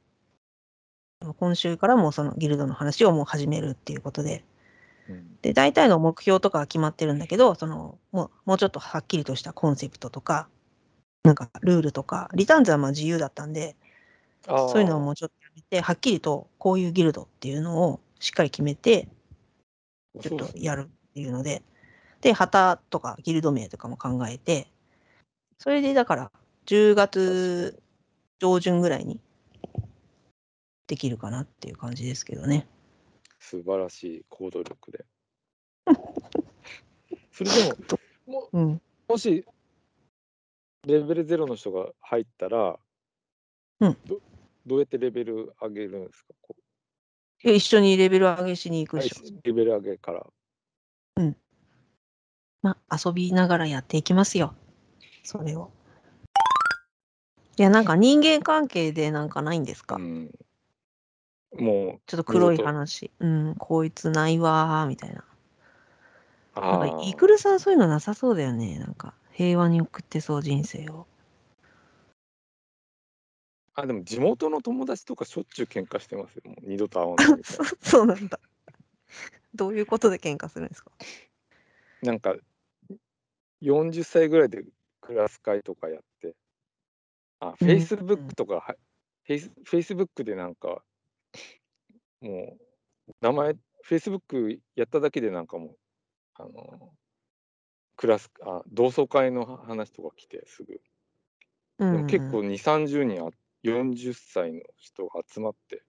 [1.37, 4.43] 今週からもうそのギルドの話をもう始めるっていうことで。
[5.41, 10.47] で、大体の目標とかは決まってるんだけど、その、もう、もうちょっとはっきりとしたコンセプトとか、
[11.23, 13.75] なんかルールとか、リターンズはまあ自由だったんで、
[14.45, 19.07] そういうのをもうちょっとやめて、はっきりとこういうギルドっていうのをしっかり決めて、
[20.21, 21.63] ちょっとやるっていうので、
[22.21, 24.67] で、旗とかギルド名とかも考えて、
[25.57, 26.31] それでだから、
[26.65, 27.81] 10月
[28.39, 29.19] 上旬ぐらいに
[30.87, 32.67] できるかなっていう感じですけどね。
[33.39, 35.05] 素晴らしい行動力で。
[37.31, 37.75] それで
[38.27, 38.81] も、もうん。
[39.07, 39.45] もし、
[40.85, 42.79] レベルゼロの人が入ったら、
[43.79, 44.21] うんど
[44.67, 46.33] どうやってレベル上げるんですか？
[46.41, 46.55] こ
[47.43, 49.39] で一緒にレベル上げしに行うくでしょ。
[49.43, 50.27] レベル上げから。
[52.61, 54.53] まあ、遊びながらやっていきますよ。
[55.23, 55.71] それを。
[57.57, 60.31] いや、なんか人間関係でなんかないんですか、うん、
[61.57, 63.11] もちょっと黒い話。
[63.19, 65.25] うん、こいつないわー、みたいな。
[66.55, 68.79] う、なんあか、イクルさんそういうのなさそうだよね。
[68.79, 71.07] なんか、平和に送ってそう、人生を。
[73.75, 76.43] あ、でも地元の友達とかしょっちゅう喧嘩してますよ。
[76.45, 78.39] もう二度と会わない そうそうなんだ。
[79.53, 80.91] どういうことで喧嘩するんですか？
[82.01, 82.11] な。
[82.11, 82.35] なんか、
[83.61, 84.63] 40歳ぐらいで
[85.01, 86.35] クラス会とかやって、
[87.41, 88.75] あ、うん Facebook とかは、
[89.25, 90.83] フェイス Facebook でなんか、
[92.21, 92.57] も
[93.09, 93.55] う、名前、
[93.89, 95.77] Facebook やっただけでなんかもう、
[96.35, 96.93] あの、
[97.97, 100.81] クラス、あ、同窓会の話とか来てすぐ。
[101.79, 101.99] うでん。
[101.99, 103.31] も結構2、30人あ、
[103.63, 105.83] 40歳の人が集まって、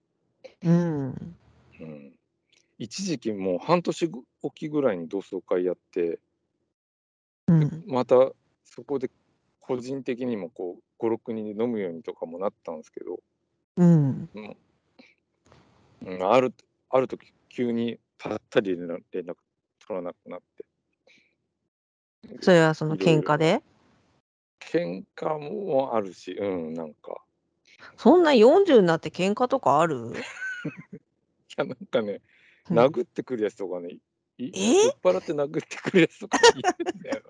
[0.63, 1.37] うん。
[1.79, 2.19] うん、
[2.79, 4.11] 一時期もう半年
[4.41, 6.19] おきぐらいに同窓会やって、
[7.47, 7.83] うん。
[7.87, 8.15] また
[8.65, 9.11] そこで
[9.59, 13.19] 個人的にもこう5、6人で飲むようにとかもなったんですけど、
[13.75, 14.29] うん。
[14.33, 14.55] うん
[16.05, 16.53] うん、ある
[16.89, 19.35] ある時急にぱったり連絡取
[19.89, 20.65] らなくなって。
[22.41, 23.61] それはその喧嘩で？
[24.61, 27.21] 喧嘩もあるし、うん、なんか、
[27.97, 29.97] そんな40になって喧嘩とかある？
[30.13, 30.13] い
[31.57, 32.21] や、なんかね、
[32.69, 33.97] うん殴ってくるやつとかね、
[34.37, 34.85] いえ？
[34.85, 37.21] 酔っ払って殴ってくるやつとかいるんだよ。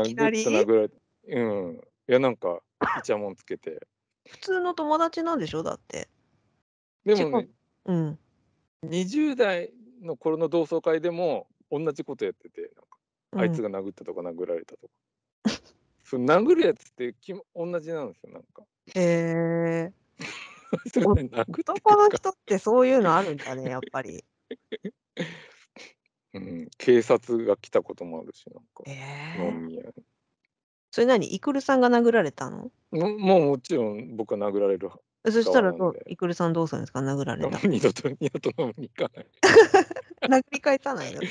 [0.00, 0.94] いきなり殴られて。
[1.28, 1.80] うん。
[2.08, 2.60] いや、なんか、
[2.98, 3.86] イチャモンつけて。
[4.28, 5.62] 普通の友達なんでしょ？
[5.62, 6.08] だって。
[7.04, 7.48] でもね、
[7.86, 8.18] うん。
[8.84, 13.70] 20代の頃の同窓会でも同じことやってて、なんかあいつが。
[13.70, 14.92] が殴ったとか殴られたとか。
[16.04, 18.64] その殴るやつってき同じなんですよ、なんか。
[18.94, 19.92] へえ。
[20.92, 24.24] それね殴ってく男の人ってそういうのあるんだね、やっぱり。
[26.34, 30.04] うん、警察が来たこともあるし、なんか、え飲み屋に
[30.90, 32.70] それ何イクルさんが殴られたの？
[32.90, 34.90] ももうもちろん僕は殴られる。
[35.24, 37.00] そしたらどうイクルさんどうするんですか？
[37.00, 37.58] 殴られた。
[37.68, 39.26] 二度と二度と飲みに行かない。
[40.28, 41.20] 殴り返さないの？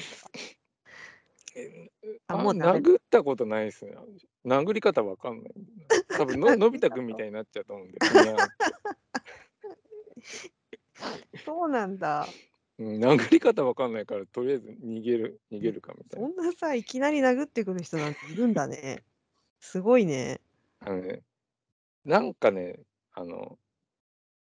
[2.28, 3.98] ああもう殴ったことないですね。
[4.46, 5.54] 殴り方わかんない。
[6.10, 7.98] 多分ののび太くんみたいになっちゃうと思うんで。
[11.46, 12.28] そうなんだ。
[12.80, 16.28] うん殴り方わかんないから、とりあえず逃げる、逃げるかみたいそな。
[16.28, 19.04] んなさ、いきなり殴ってくる人なんているんだね。
[19.60, 20.40] すごいね。
[20.80, 21.22] あのね、
[22.06, 22.80] なんかね、
[23.14, 23.58] あの、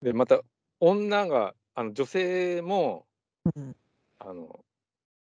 [0.02, 0.40] で、また
[0.80, 3.06] 女が、あの女性も、
[3.54, 3.76] うん。
[4.18, 4.64] あの、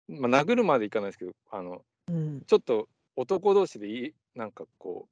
[0.09, 2.43] まあ、殴るまでいかないですけど、あの、うん。
[2.47, 5.09] ちょっと男同士でいい、なんかこ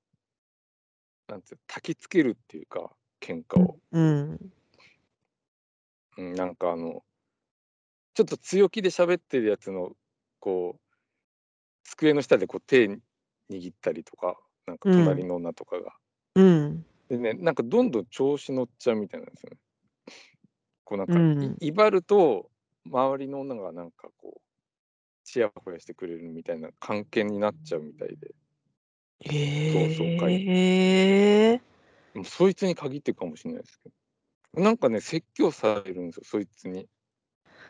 [1.28, 2.90] う、なんていうの焚きつけるっていうか、
[3.20, 3.78] 喧嘩を。
[3.92, 4.52] うん。
[6.18, 7.04] うん、なんかあの、
[8.14, 9.92] ちょっと強気で喋ってるやつの、
[10.40, 10.80] こう、
[11.84, 12.86] 机の下でこう手
[13.50, 14.36] 握ったりとか、
[14.70, 15.92] なんか隣の女とかが。
[16.36, 16.84] うん。
[17.08, 19.58] でね、なんかどんどん調子乗っちゃうみたいなんですよね。
[20.84, 22.50] こうなんか、うんい威張ると、
[22.86, 24.40] 周りの女がなんかこう、
[25.24, 28.34] ちやほやしてくれるみたいな関係になっちゃうみたいで、
[29.20, 31.60] へ同窓会え。
[32.14, 33.90] もうそいつに限ってるかもしれないですけ
[34.54, 36.88] ど、なんかね、説教されるんですよ、そいつに。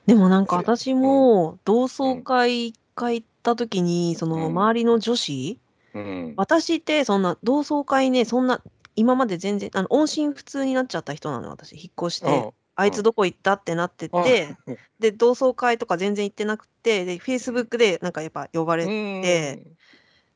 [0.06, 5.58] でもなんかせ私も同窓会一回行った時に、そのうん周りの女子、
[5.94, 6.34] うん。
[6.36, 8.62] 私ってそんな同窓会ね、そんな
[8.96, 11.72] 今まで全然、あの音信不通になっちゃった人なの、私。
[11.72, 12.52] 引っ越して。
[12.76, 14.56] あいつどこ行ったってなってあて、
[14.98, 19.76] で、同窓会とか全然行ってなくて、で、Facebook でなんかやっぱ呼ばれうて、ん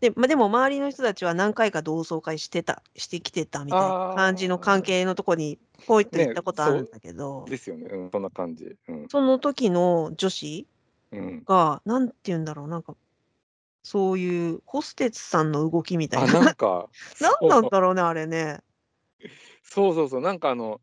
[0.01, 8.77] で、まあ、でも周りの人たちは何回か同窓会してた、してきてたみたいな感じの関係のとこに、ポイッと行ったことあるんだけど、ですよね、うん、そんな感じ。
[8.89, 9.07] うん。
[9.09, 10.67] その時の女子
[11.13, 11.43] うん。
[11.47, 12.95] が、なんて言うんだろう、なんか、
[13.85, 16.35] そういうホステスさんの動きみたあ、いな。
[16.35, 18.63] なんか、 なんなんだろうね、あれね。
[19.63, 20.81] そうそうそう、なんかあの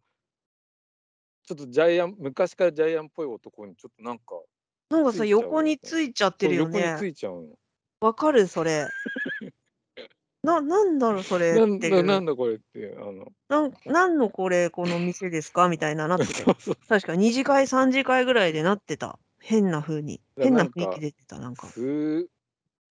[1.43, 4.41] ちょっとジャイアン昔からジャイアンっぽい男にちょっとなんか
[4.89, 6.69] なんかさ、ついちゃう横についちゃってるよね。
[6.69, 7.57] 横についちゃうの。
[8.01, 8.93] わかる、それ。
[10.43, 12.03] ななんだろう、それなんっていう。
[12.03, 15.69] だなんだこれって、あのなんなんのこれ、この店ですか？
[15.69, 16.47] みたいななってたよ。
[16.47, 16.77] そうそう。
[16.87, 19.19] 確か2次会、3次会ぐらいでなってた。
[19.39, 20.21] 変な風に。
[20.35, 21.73] だ変な雰囲気出てた、なんか。
[21.73, 22.29] す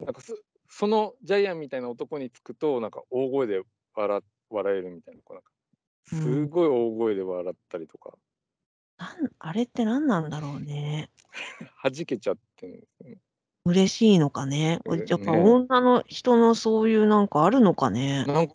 [0.06, 0.34] なんかす
[0.68, 3.62] そのジャイアンみたいな男につくと、なんか大声で
[3.94, 4.20] 笑
[4.50, 5.50] 笑えるみたいな、なんか、
[6.12, 6.40] うん。
[6.40, 8.16] すごい大声で笑ったりとか、
[8.98, 11.10] なんあれって何なんだろうね。
[11.82, 13.20] 弾けちゃってるんですよね。
[13.66, 14.80] 嬉しいのかね。
[15.08, 15.32] やっぱね。
[15.32, 18.26] 女の人のそういうなんかあるのかね。
[18.26, 18.52] なんか、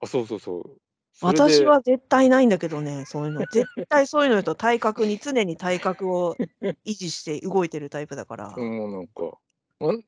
[0.00, 0.80] あ、そうそうそう。
[1.20, 3.46] 私は絶対ないんだけどね、そういうの。
[3.46, 6.36] 絶対そういうのと体格に常に体格を
[6.86, 8.50] 維持して動いてるタイプだから。
[8.56, 9.38] も うなんか、ま、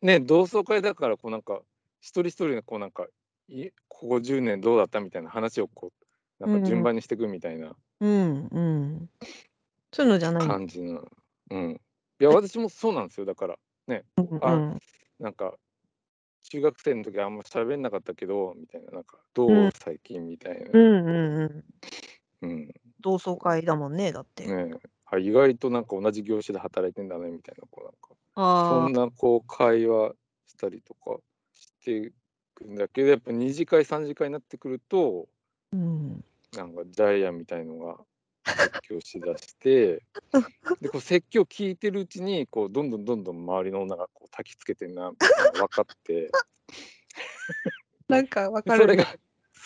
[0.03, 1.61] ね、同窓会だからこうなんか、
[2.01, 3.07] 一人一人がこうなんか、
[3.49, 5.93] いここ10年どうだったみたいな話をこ
[6.41, 9.11] う、なんか順番にしていくみたいなうんうん。
[9.93, 10.47] そういうのじゃない。
[10.47, 11.03] 感じの
[11.51, 11.81] うん。
[12.21, 13.59] いや、私もそうなんですよ、だから。
[13.87, 14.81] ね、うんうあ、ん。
[15.19, 15.55] なんか、
[16.43, 20.71] 中学生の時あんま喋んなかったけど、みたいな、なんか、どう、うん最近みたいな。
[20.73, 21.65] うんうん
[22.43, 22.49] うん。
[22.51, 22.75] うん。
[23.01, 24.47] 同窓会だもんね、だって。
[24.47, 28.11] ねえ、あ、意外となんか同じ業種で働いてんだねみたいな、こうなんか。
[28.69, 30.13] そんなこう会話
[30.47, 31.19] したりとか
[31.53, 32.13] してい
[32.55, 35.29] くんだけど、やっぱ2次会、3次会になってくると、
[35.73, 36.25] うん。
[36.53, 37.99] なんかジャイアンみたいのが
[38.45, 40.03] 説教しだして、
[40.81, 46.31] で、こう説教聞いてるうちに、こうどんどんどんどん周りの女がこう焚きつけてんなみたいな分かって。
[48.09, 48.93] なんかわで、かるね。
[48.95, 49.17] それが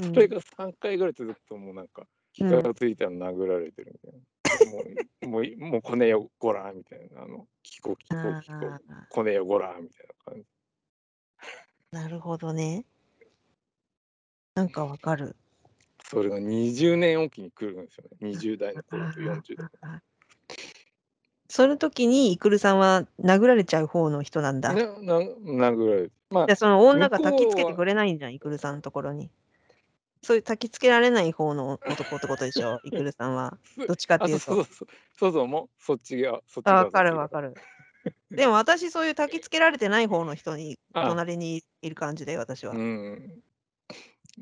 [0.01, 0.15] うん。
[0.15, 2.51] それが3回ぐらい続くともうなんか、気うん。
[2.51, 4.19] が付いたら殴られてるみたいな。
[4.19, 4.40] もう、
[5.27, 9.07] もういもうこねよ、ごらんみたいな、あの、聞こう聞こうあ聞こう、あ。
[9.11, 10.47] こねよ、ごらんみたいな感じ。
[11.93, 12.85] なるほどね。
[14.55, 15.37] なんかわかる。
[16.05, 18.31] それが20年おきに来るんですよね。
[18.31, 19.69] 20代のあ頃と40代。
[19.83, 20.03] ああ。
[21.49, 24.73] その時にイクルさんは殴られちゃう方の人なんだ。
[24.73, 26.13] なな殴られて。
[26.31, 29.31] まじゃ、あ、その女向が焚きつけてくれないんじゃん、イクルさんのところに。
[30.23, 33.59] そういう焚きつけられない方の男ってことでしょ、 イクルさんは。
[33.65, 34.57] すどっちかってあ、いうと。
[34.57, 34.89] そうそうそう。
[35.13, 37.17] そうそう、もうそっち側そっちあ、側わかる。
[37.17, 37.55] わかる。
[38.35, 42.79] でも私そういう焚きつけられてない方の人にあ、隣にいる感じで、私うは。
[42.79, 43.43] ん。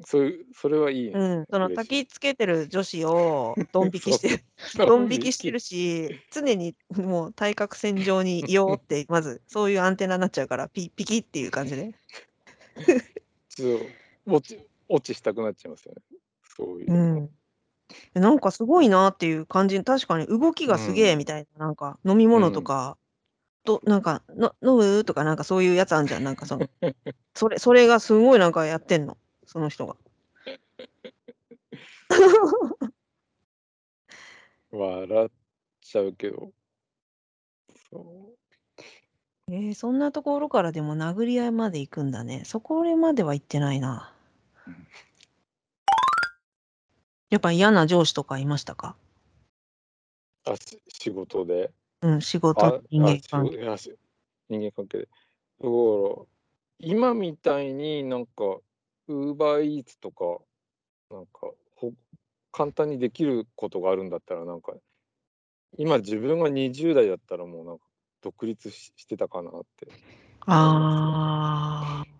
[0.07, 1.49] そういう、それはいいですうん、ね。
[1.51, 1.70] その。
[1.70, 4.87] 焚きつけてる女子を ドン引きそうしてそう。
[4.87, 5.33] ドン引き。
[5.33, 11.95] してるし、常にもう対角線上にいようって、まずそういうアンテナになっちゃうから、ピピキっていう感じで。
[13.51, 13.81] ちょっ
[14.26, 16.03] と、落ち落ちしたくなっちゃいますよね。
[16.57, 16.99] そういうう。
[17.24, 17.30] ん。
[18.14, 21.26] え、なんかすごいなっていう感じ、確かに動きうがすげえみん。
[21.26, 22.43] たいな、なんか飲みうん。
[22.43, 22.99] 物とか、
[23.64, 25.05] となんか、の飲む？
[25.05, 26.68] とかなんかそういうやつあんじゃん、なんかその、
[27.34, 29.97] それそれがすごいなんかやってんの、その人が。
[34.70, 35.30] 笑っ
[35.82, 36.53] ちゃうけど。
[37.91, 37.99] そ
[38.36, 38.39] う。
[39.51, 42.43] ええ、そんなところからでも殴り合いまで行くんだね。
[42.45, 44.14] そこれまでは行ってないな。
[44.69, 44.87] うん。
[47.31, 48.97] やっぱ嫌な上司とかいましたか？
[50.45, 51.71] あ、し仕事で。
[52.01, 53.57] うん、仕事、あ、人間関係。
[54.49, 55.05] 人間関係で。
[55.05, 55.12] だか
[55.61, 56.27] ら、
[56.79, 58.45] 今みたいになんか、
[59.09, 60.39] ウーバーイーツとか、
[61.11, 61.93] なんか、ほ
[62.53, 64.75] 簡単にできることがあるんだったら、なんか、
[65.77, 67.85] 今自分が20代だったらもうなんか、
[68.23, 69.89] 独立ししてたかなって。
[70.47, 72.18] ああ。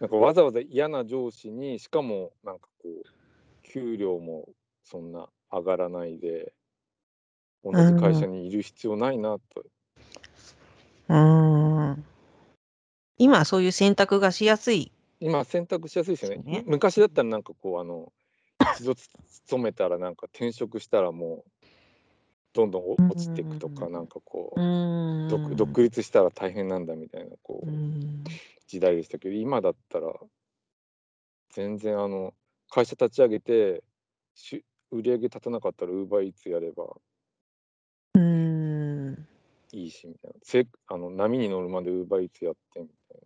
[0.00, 3.02] なんかわざわざ嫌な上司に、しかもなんかこう、
[3.62, 4.48] 給料も
[4.84, 6.52] そんな上がらないで、
[7.64, 8.32] 同うじ会社ん。
[8.32, 9.64] にいる必要ないなと。
[11.08, 12.04] うーん。
[13.18, 16.42] 今はそういう選択がしやすい今選択しやすいですよね。
[16.46, 16.64] むね。
[16.66, 18.12] 昔だったらなんかこうあの、
[18.60, 19.08] 一度つ
[19.44, 21.57] 勤めたらなんか転職したらもう、
[22.52, 23.90] どんどん落ちてくとか、ん。
[23.90, 24.60] なんかこう
[25.50, 28.40] う、独立したら大変なんだみたいなうこう、ん。
[28.68, 30.12] 時代でしたけど、今だったら、
[31.50, 32.34] 全然あの、
[32.70, 33.84] 会社立ち上げて、
[34.34, 36.84] し売り上げ立たなかったらウーバーイーツやれば
[38.14, 38.20] うー
[39.12, 39.28] ん。
[39.72, 40.36] いいしみたいな。
[40.42, 43.20] せあの、波に乗るまでウーバーイーツやってみたい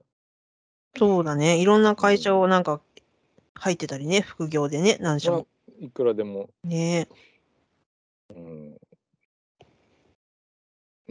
[0.97, 1.61] そうだね。
[1.61, 2.37] いろんな会社ん。
[2.37, 2.81] をなんか
[3.55, 5.43] 入ってたりね、副業でね、何社まも。
[5.43, 5.47] あ、
[5.81, 6.51] いくらでも。
[6.65, 7.09] ね。
[8.31, 8.72] うん。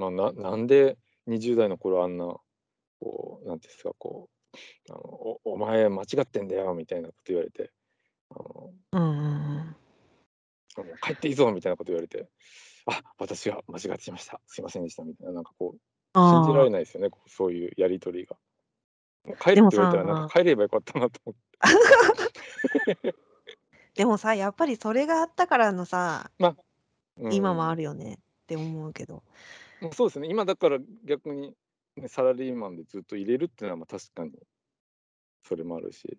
[0.02, 0.98] まあ、ななんで
[1.28, 2.26] 20代の頃あんな、
[3.00, 4.30] こう、なんていうんですか、こ
[4.90, 7.72] う、あの、おお前間違ってんだよみたいなこと言われて、
[8.32, 9.76] あのうんうんうん。
[10.78, 12.30] あの帰っていいぞみたいなこと言われて、
[12.88, 14.42] あ、私が間違ってしました。
[14.48, 15.80] すいませんでしたみたいな、なんかこう、
[16.30, 18.38] 信じられあないですよね、こうそういうやり取りが。
[19.40, 21.52] 帰れって言われたら、なんさか帰ればよかったなと思って。
[23.96, 26.56] でもさ、やっぱりそれがあったからのさ、ま、
[27.30, 27.78] 今もあうん。
[27.78, 29.24] るよねって思うけど。
[29.82, 31.56] うん、そうですね、今だから逆に、
[31.96, 34.32] ね、サラリーマンでずっといれるっていうのは、ま、確かに
[35.44, 36.18] それもあるし。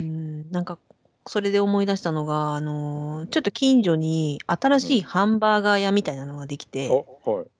[0.00, 0.78] うーん、なんか、
[1.26, 5.06] それで思い出したのが、あの、ちょっと近所に新しいうん。
[5.08, 7.50] ハンバーガー屋みたいなのができてあ、はい。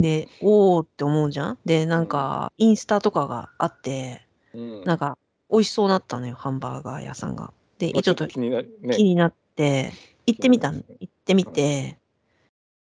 [0.00, 1.58] で、おおって思うじゃん？
[1.64, 2.08] で、なんうん。
[2.08, 4.84] かインスタとかがあって、うん。
[4.84, 5.18] なんか
[5.50, 7.52] 美味しそうだったのよ、ハンバーガー屋さんが。
[7.78, 9.04] で、ま、ちょっと気にな気ね。
[9.04, 9.92] になって、
[10.26, 10.70] 行っ気てみた。
[11.00, 11.54] 行ってみはい。
[11.54, 11.98] て、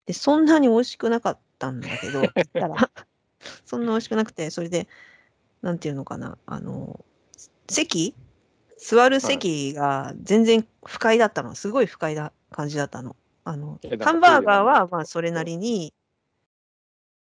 [0.07, 2.91] で、そんなに美味しくなかったんだけど、 たら
[3.65, 4.87] そんな美味しくなくて、それで、
[5.61, 7.05] なんていうのかな、あの、
[7.69, 8.15] 席？
[8.77, 9.35] 座るはい。
[9.37, 11.55] 席が全然不快だったの。
[11.55, 13.15] すごい不快な感じだったの。
[13.45, 15.45] あの、ハンバーガーは、まあ、それなはい。
[15.45, 15.93] りに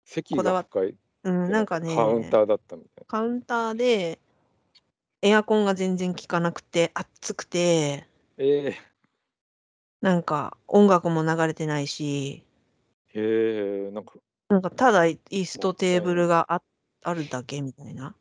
[0.04, 0.94] 席こだわっが不快っ
[1.24, 4.18] うん、てなんかかカウンね、ターだったみたいカウンターで
[5.22, 8.06] エアコンが全然効かなくて、暑くて
[8.38, 8.96] ええ。
[10.00, 12.45] なんか音楽も流れてないし
[13.20, 14.14] へえ、なんか
[14.48, 16.02] なんかただ椅子もとテー。
[16.02, 16.62] ブルがあ
[17.02, 18.14] あるだけみたいな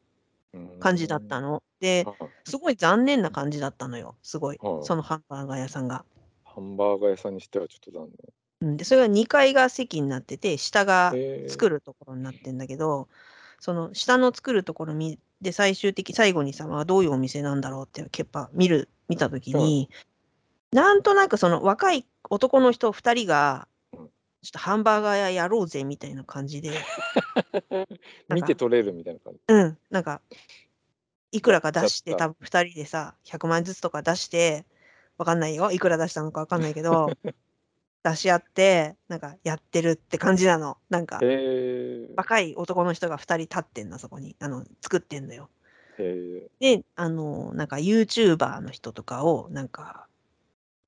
[0.79, 1.43] 感じだったん。
[1.43, 1.63] の。
[1.79, 2.29] で、はい。
[2.49, 4.59] すごい残念な感じだったのよ、すごい。
[4.61, 4.85] はい。
[4.85, 6.05] そのハンバーガー屋さんが。
[6.43, 8.07] ハンバーガー屋さんにしてはちょっと残
[8.61, 8.71] 念。
[8.71, 11.13] うん、で、それが2階が席になってて、下が。
[11.47, 13.07] 作るところになってんだけど、
[13.59, 19.63] その下の作るところみで最終的最後にさ、まあ、どういうお店なんだろうってやっぱ見る見た時はい。
[19.63, 19.89] に、
[20.71, 23.74] なんとなくその若い男の人2人が、うん。
[24.45, 26.71] ちょっとハンバーガー屋やろうぜみたいな感じで
[28.29, 29.39] 見て取れるみたいな感じ。
[29.47, 30.21] うん、なんか
[31.31, 31.71] いくらか。
[31.71, 34.65] 出して多分2人でさ、100万ずつとか出して、
[35.17, 37.07] わかんないよ、いくら出したのかわかんないけど、
[38.03, 40.77] 出し合って、なんかやってるって感じなの。
[40.89, 41.19] なんか。
[42.15, 44.35] 若い男の人が2人立ってんの、そこに。
[44.39, 45.49] あの、作ってんのよ。
[46.59, 50.07] で、あの、なんかユーチューバーの人とかを、なんか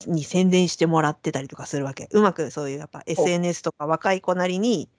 [0.05, 2.07] に宣伝してもらってたりとかするわけ。
[2.11, 3.03] うまくそういうやっぱあ。
[3.07, 4.89] SNS とか若い子なりに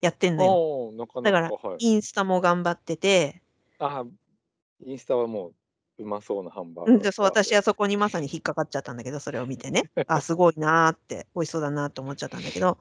[0.00, 0.92] やってんのよ。
[0.96, 1.50] なかだから。
[1.78, 3.40] インスタも頑張ってて
[3.78, 4.04] ああ、
[4.84, 5.48] インスタはも
[5.98, 9.82] ううまそうなハンバーうん、で、そう、私はそこにまさに引っかかっちゃったんだけど、それを見てね。
[10.06, 12.78] あ、すごいなって、美味しそうだなと思っちゃったんだけど、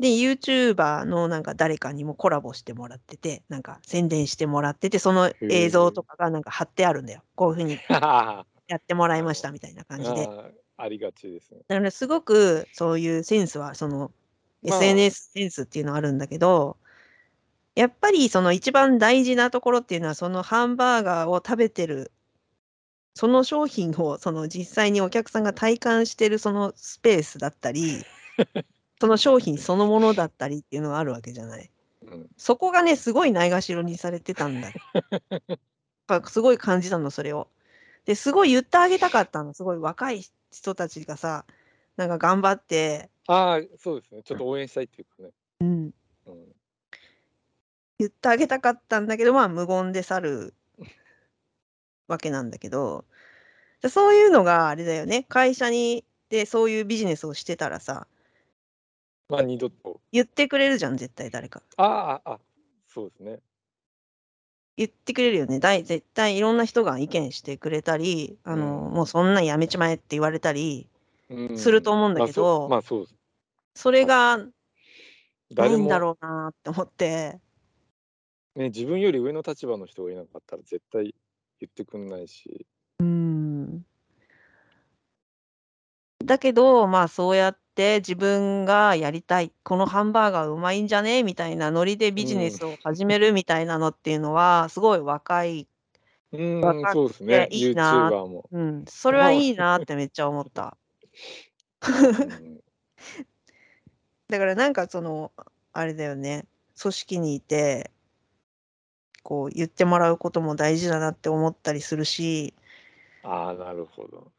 [0.00, 6.04] で、ユーチューバーのなんか誰かにもコラボしてもらってて、なんか宣伝してもらってて、そのへ映像とえ。
[6.04, 7.22] かがなんか貼ってあるんだよ。
[7.36, 7.82] こういう風に
[8.68, 10.30] やってもらいあましたの、みたいな感じで。
[10.30, 11.60] ああ、ありがちですね。
[11.68, 14.10] だからすごくそういうセンスは、その
[14.62, 16.76] まあ SNS センスっていうのはあるんだけど、
[17.74, 22.12] やっぱりその一番大事なところっていうのは、そのハンバーガーを食べてる
[23.16, 28.04] その商品をその実際にお客さんが体感してるそのスペースだったり、
[29.00, 31.70] その商品そのものだったりっていうのがあるわけじゃない。
[32.02, 32.28] うん。
[32.36, 34.68] そこがね、すごいないがしろにされてたんだ。
[36.06, 37.48] かすごい感じたの、それを。
[38.04, 39.54] で、すごい言ってあげたかったの。
[39.54, 40.22] すごい若い
[40.56, 41.44] 人たちがさ、
[41.96, 44.22] なんか頑張ってああ、そうですね。
[44.22, 45.30] ちょっと応援したいっていうかね。
[45.60, 45.94] うん。
[46.26, 46.56] うん。
[47.98, 50.54] 言ってあげたかったんだけど、まあ、無言で去る
[52.08, 53.04] わけなんだけど、
[53.82, 58.06] で、そういうのがあれだよね、会社にでそういうビジネスをしてたらさ
[59.28, 61.62] ま、二度と言ってくれるじゃん、絶対誰か。
[61.76, 62.40] ああ、あ、
[62.86, 63.40] そうですね。
[64.76, 65.58] 言ってくれるよね。
[65.58, 68.94] だい絶対いろんな人が意見してくれたり、あの、うん。
[68.94, 70.86] もうそんなんやめちまえって言われたり
[71.30, 73.06] うんすると思うんだけどまあ、そ。
[73.74, 74.44] それがな
[75.52, 77.38] 誰いんだもろうなって思って。
[78.54, 81.14] ね、自分より上の立場の人がいなかったら絶対
[81.60, 82.66] 言ってくんないし。
[83.00, 83.35] うーん。
[86.26, 91.22] だけど、まあ、そうやって自分がやりたい、このハンバーガーうまいんじゃね？
[91.22, 92.50] みたいなノリでビジネうん。
[92.50, 95.68] スを始めるみたいなのっていうのは、すごい若い
[96.32, 97.46] うーん、若くそうですね。
[97.48, 98.10] ていいな。
[98.52, 100.76] うん、それはいいなってめっちゃ思っ た。
[101.82, 102.60] うん。
[104.28, 105.32] だからなんかその、
[105.72, 106.46] あれだよね、
[106.80, 107.90] 組織にいて
[109.22, 112.54] こう言ってもらうことも大事だなって思ったりするし
[113.22, 114.32] ああ、なるほど。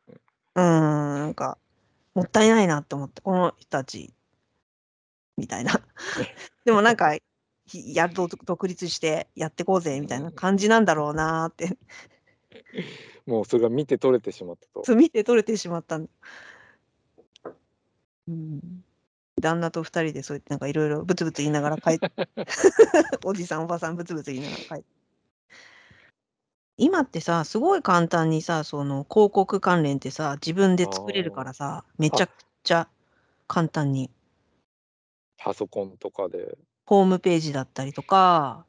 [0.56, 0.66] うーん、
[1.20, 1.58] なんか、
[2.18, 4.12] もったいないなって思って、この人たち
[5.38, 5.80] みたいな。
[6.66, 7.16] でもなんか、
[7.68, 11.78] ひやっと独立してやってこうぜみたいな感じなんだろうなって。
[13.28, 14.84] もうそれが見て取れてしまったと。
[14.84, 16.10] そう、見て取れてしまったん
[18.30, 18.84] うん。
[19.40, 22.00] 旦那と2人でそうやってなんかいろいろブツブツ言いながら帰っ
[23.26, 24.97] おじさんおばさんブツブツ言いながら帰っ
[26.78, 31.44] 今ってさ、すごい簡単にさ、その広告関連ってさ、自分であ作れるかあ。
[31.44, 32.28] らさ、めちゃあ。
[32.28, 32.32] く
[32.64, 32.88] ちゃ
[33.48, 34.12] 簡単に。
[35.38, 36.58] パソコンとかで。
[36.86, 38.66] ホームページだったりとか、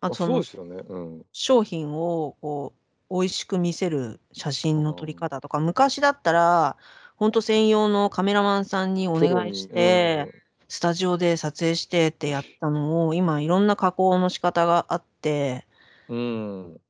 [0.00, 0.82] ああとそのそうですよね。
[0.88, 1.26] うん。
[1.32, 2.74] 商品をこ
[3.10, 6.76] う美味しく見せる写真の撮り方とか、昔だったら、
[7.16, 10.32] ほんと専用のカメラマンさんにおプロ願いしにて、
[10.68, 15.66] スタジオで撮影してってやったのを、今いろんな加工の仕方があって、
[16.08, 16.80] うん。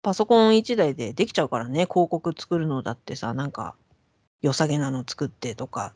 [0.00, 0.02] うん。
[0.02, 3.74] パソコン1台でできちゃうからね、広告作るのだってさ、なんか、
[4.42, 5.92] 良さげなの作ってとか。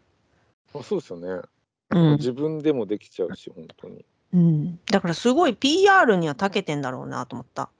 [0.75, 1.43] あそうですよね。
[1.91, 2.17] うん。
[2.17, 4.05] 自分でもできちゃうし、本当に。
[4.35, 4.81] うん。
[4.91, 7.71] だからすごい PR には長けてんだろうなと思った。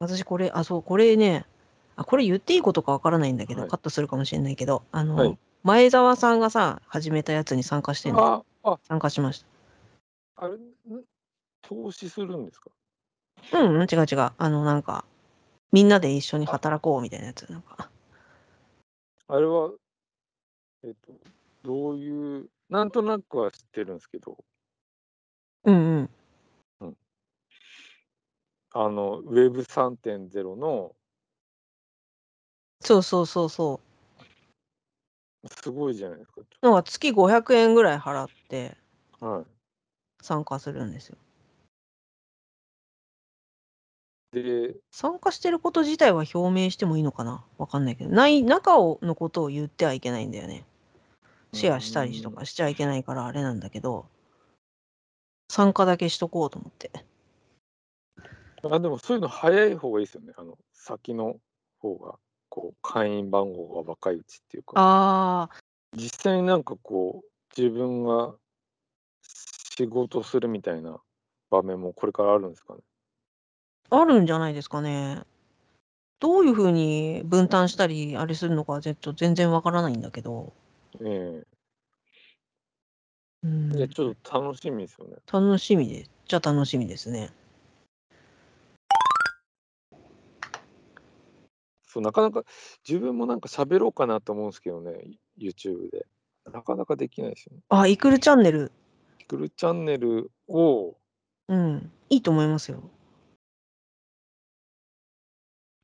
[0.00, 1.46] 私これ、あ、そう、これね、
[1.96, 8.44] あ、これ言っていいことかわからないんだけど、はいカットするかもしれないけど、あの、はい前澤さんがさ、始めたやつに参加してんの。
[8.64, 9.46] あ、あ、参加しまし
[10.34, 10.58] あれ、ん？
[11.62, 12.70] 投資するんですか？
[12.70, 12.72] た。
[13.50, 14.32] うん、うん違う違う。
[14.36, 15.04] あの、なんか、
[15.72, 17.50] みんなで一緒に働こうみたいなやつ。
[17.50, 17.90] なんか。
[19.28, 19.72] あれは、
[20.84, 21.12] えっと、
[21.62, 24.38] どういう、なんとなくは知ってるんですけど、
[25.64, 26.10] うんうん。
[28.74, 30.96] あの、Web3.0 の、
[32.80, 33.80] そうそうそうそ
[35.44, 35.48] う。
[35.48, 36.40] すごいじゃないですか。
[36.62, 38.76] なんか月500円ぐらい払って
[39.20, 39.44] は
[40.22, 41.16] 参加するんですよ。
[41.16, 41.31] い。
[44.32, 47.44] で、参加してること自体は表明してもいいのかな？
[47.58, 48.10] わかんないけど。
[48.10, 50.64] ない、中をのことを言ってはいけないんだよね。
[51.52, 54.06] シェアしたりとかしちゃいけないからあれなんだけど、
[55.50, 56.90] 参加だけしとこうと思って。
[58.64, 60.32] あでもそういうの早い方がいいですよね。
[60.36, 61.36] あの、先の
[61.78, 62.14] 方が、
[62.48, 65.58] こう、会員番号が若いうちっていうか、ああ、
[65.94, 68.34] 実際になんかこう、自分が
[69.74, 71.00] 仕事するみたいな
[71.50, 72.80] 場面もこれからあるんですかね。
[73.94, 75.22] あるんじゃないですかね。
[76.18, 80.54] どういうふうに分担したり、あれするのかはちょっと全然わからないんだけど。
[81.00, 81.42] え
[83.42, 85.16] うんえいや、ちょっと楽しみですよね。
[85.30, 87.30] 楽しみで、じゃあ楽しみですね。
[91.86, 92.44] そう、なかなか
[92.88, 94.92] 自分もなんか喋ろうかなと思うんですけどね、
[95.38, 96.06] YouTube で。
[96.50, 97.62] なかなかできないですよね。
[97.68, 98.72] あ、イクルチャンネル。
[99.28, 100.96] クルチャンネルを
[101.48, 101.92] うん。
[102.08, 102.82] いいと思いますよ。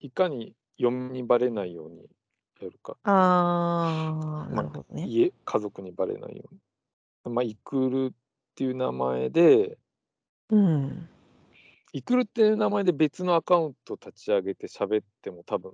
[0.01, 2.09] いかに嫁にバレないように
[2.61, 2.97] やるか。
[3.05, 5.07] ああ、 なるほどね。
[5.07, 6.55] 家、家族にバレないよう
[7.31, 7.35] に。
[7.35, 8.17] まあ、イクルっ
[8.55, 9.79] ていう名前で、
[10.51, 11.09] うん。
[11.93, 15.73] イクルっていう名前で別のアカウント立ち上げて喋っても多分、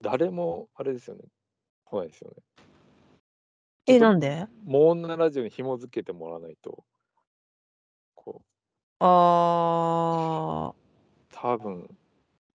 [0.00, 1.24] 誰もあれですよね。
[1.84, 2.36] 来ないですよね。
[3.86, 4.46] え、なんで？
[4.64, 6.84] モーナラジオに紐付けてもらわないと、
[8.14, 8.44] こう、
[9.00, 10.74] ああ。
[11.30, 11.88] 多分、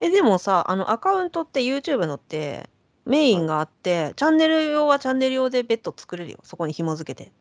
[0.04, 2.70] え、でもさ、あの、アカウントって YouTube のって、
[3.06, 6.40] メインがあって、チャンネル用はチャンネル用で別途作れるよ。
[6.44, 7.32] そこに紐付けて。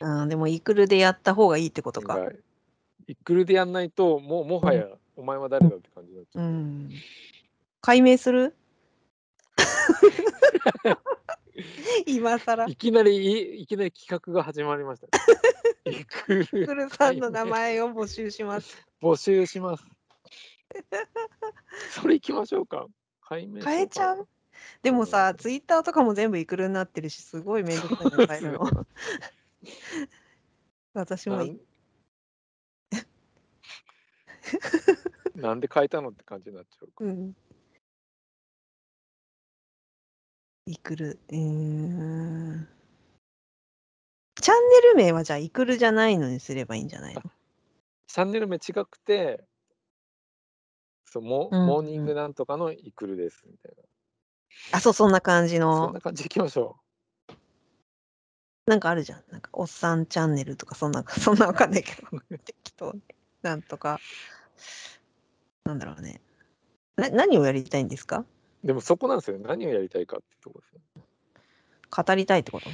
[0.00, 2.16] うん、でも、イクルでやった方がいいってことか。
[2.16, 2.32] が
[3.06, 4.86] イクルでやんないと、もうもはや、
[5.16, 6.44] お前は誰だって感じになっちゃう。
[6.44, 6.90] うん。
[7.82, 8.56] 解明する？
[12.06, 12.64] 今更。
[12.64, 15.08] いきなり、いいきなり企画が始まりました
[15.90, 16.34] イク
[16.74, 18.86] ルさんの名前を募集します。
[19.02, 19.99] 募集します。
[21.90, 22.86] それ行きましょうか。
[23.22, 24.28] 解明変えちゃかう？
[24.82, 28.60] でもさ、ツイッターとかも全部イクルになってるし、すごいめんどくさいの変えるの。
[30.94, 31.36] 私な。
[31.36, 31.60] もないん？
[35.36, 37.04] なんで変えたのって感じになっちゃうか。
[37.04, 37.36] うん。
[40.66, 42.68] イクル、ん。
[44.40, 47.22] チャンネル名はじゃあイクルじゃないのにすればいいんじゃないの？
[48.06, 49.44] チャンネル名違くて、
[51.10, 53.82] そうモうんモーニングなんとかのイクルですみたいな。
[54.78, 56.76] あ、そう、そんな感じそんのな、感じでいきましょ
[58.66, 59.24] なんかあるじゃん。
[59.30, 62.08] なんか、おっさんチャンネルとか、そんな、 そんなわかんないけど、
[62.44, 63.02] 適当に。
[63.42, 64.00] なんとか、
[65.64, 66.20] なんだろうね。
[66.96, 68.24] な、何をやりたいんですか？
[68.62, 68.66] う。
[68.66, 69.38] でもそこなんですよ。
[69.38, 72.04] 何をやりたいかっていうところですよ。
[72.06, 72.70] 語りたいってこと？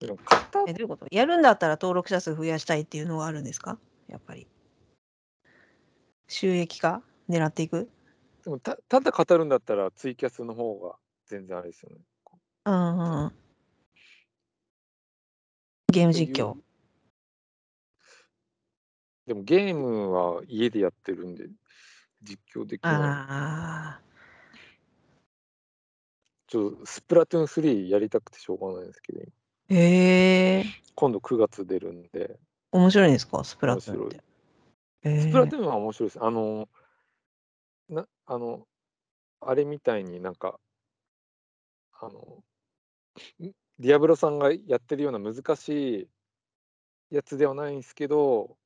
[0.00, 1.06] でも片え、どういうこと？
[1.10, 3.78] やるんだったら登録者数増やしたいっていうのはあるんですか？
[4.08, 4.46] やっぱり。
[6.28, 7.02] 収益化？
[7.28, 7.88] 狙っていく？
[8.44, 10.96] でもたただ語るんだったらツイキャスの方が
[11.26, 11.96] 全然あれですよね。
[12.66, 13.32] うんうんうん。
[15.92, 16.56] ゲーム実況。
[19.26, 21.48] でもゲームは家でやってるんで
[22.22, 22.94] 実況できない。
[22.94, 24.00] ああ。
[26.46, 30.64] ちょっとスプラトゥーン3やりたくてしょうがないんですけど、へえ。
[30.94, 32.38] 今度9月出るんで、
[32.70, 33.42] 面白いんですか？
[33.42, 34.22] スプラトゥーンって。
[35.02, 36.18] へスプラートゥーンは面白いです。
[36.22, 36.66] あの、な、
[38.26, 38.66] あの、
[39.40, 40.60] あれみたいになんか、
[42.00, 42.44] あの、
[43.40, 46.08] んディアブロさんがやってるような難し
[47.10, 48.58] いやつではないんですけど、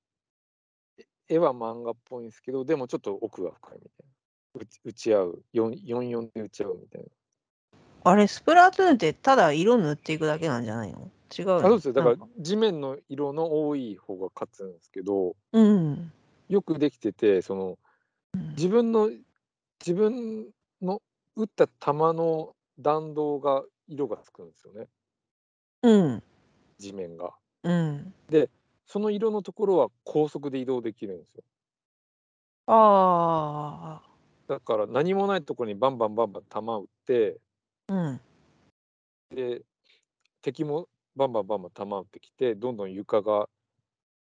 [0.98, 4.12] え絵は漫画っぽいんですけど、でもちょっと奥が深いみたいな。
[4.54, 7.08] 打ち打ち合う、4 44で打ち合うみたいな。
[8.04, 11.10] あれ、スプラトゥーンってただ色塗っていくだけなんじゃないの？
[11.36, 11.94] 違うのあそうですよ。
[11.94, 16.12] だから地面の色の多い方が勝つんですけど、うん。
[16.48, 17.78] よくできてて、その
[18.34, 19.10] うん自分の
[19.80, 20.48] 自分
[20.82, 21.00] の
[21.36, 24.88] 打った球の弾道が色がつくんですよね、
[25.82, 26.22] うん。
[26.78, 27.34] 地面が。
[27.62, 28.14] うん。
[28.86, 31.44] その色のところは高速で移動できるんですよ。
[32.66, 34.02] あ
[34.46, 37.38] だから何もないところにバンバンバンバン球打って、
[37.88, 37.94] あ。
[37.94, 38.20] うん。
[39.30, 39.62] で、
[40.40, 43.48] 敵もバンバンバンバン球打ってきて、どんどん床が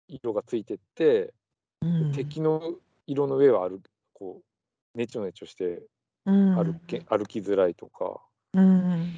[0.09, 1.33] 色がついてって、
[1.81, 2.13] うん。
[2.13, 2.75] 敵の
[3.07, 3.81] 色の上は歩
[4.13, 4.45] こう
[4.95, 5.83] ねちょねちょして
[6.27, 8.21] うん歩け、歩きづらいとか、
[8.55, 9.15] うん。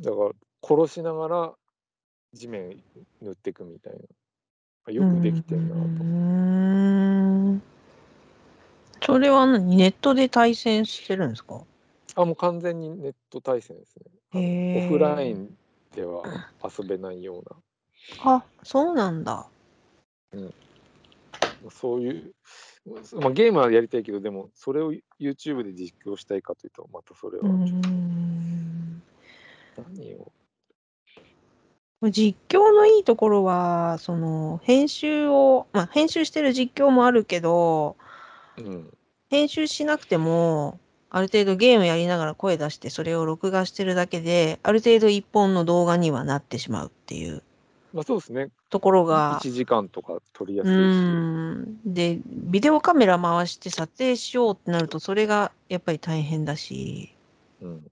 [0.00, 0.30] だから
[0.62, 1.52] 殺しながら
[2.32, 2.82] 地面
[3.22, 3.98] 塗っていくみたいな。
[4.92, 5.80] よくできてんなと。
[5.80, 6.06] う
[7.56, 7.62] ん。
[9.02, 9.76] それは何？
[9.76, 11.60] ネットで対戦してるんですか？
[12.14, 14.04] あ、もう完全にネット対戦ですね。
[14.76, 15.50] オフライン
[15.94, 16.22] では
[16.62, 17.56] 遊べないような。
[18.36, 19.48] あ、そうなんだ。
[21.70, 22.32] そういう、
[23.20, 27.48] まあ、ゲームはやりたいけど、でも、それを YouTube で実況したいかというと、またそれは。
[27.48, 27.72] 何
[30.14, 30.32] を？
[32.02, 37.96] 実況のいいところは、その、編集を、まあ、編集してる実況もあるけど、
[38.56, 38.96] うん。
[39.30, 40.78] 編集しなくても、
[41.10, 47.42] ある程度ゲームやりながら声出して、それを録画してるだけで、ある程度一本の動画にはなってしまうっていう
[47.96, 48.50] まあ、そうですね。
[48.68, 50.78] ところが、1時間とか撮りやうすいし。
[50.78, 51.78] ん。
[51.86, 57.14] で、ビデオカメラ回して撮影しようってなると、それがやっぱり大変だし、
[57.62, 57.86] うん。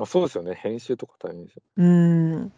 [0.00, 0.54] あそうですよね。
[0.54, 1.62] 編集とか大変ですよ。
[1.76, 2.52] うん。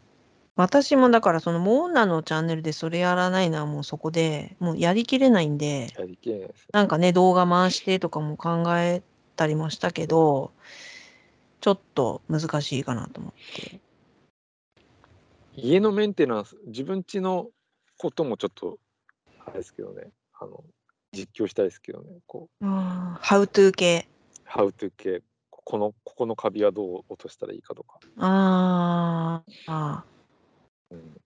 [0.54, 6.68] 私もだからそのモーナのチャンネルでそれやらないのはもうそこでもうやりきれないんで、やりきれないですよ。
[6.72, 9.02] なんかね、動画回してとかも考え
[9.34, 10.52] たりもしたけど、
[11.60, 13.80] ちょっと難しいかなと思って。
[15.62, 17.50] 家のメンテナンス、自分家の
[17.98, 18.78] こともちょっと、
[19.46, 20.10] あれですけどね。
[20.38, 20.64] あの、
[21.12, 22.18] 実況したいですけどね。
[22.26, 24.08] こう、ああ、How to 系。
[24.46, 27.98] How to 系、この、ここのカビはどう落としたらいいかとか。
[28.16, 31.20] あーあー、うん。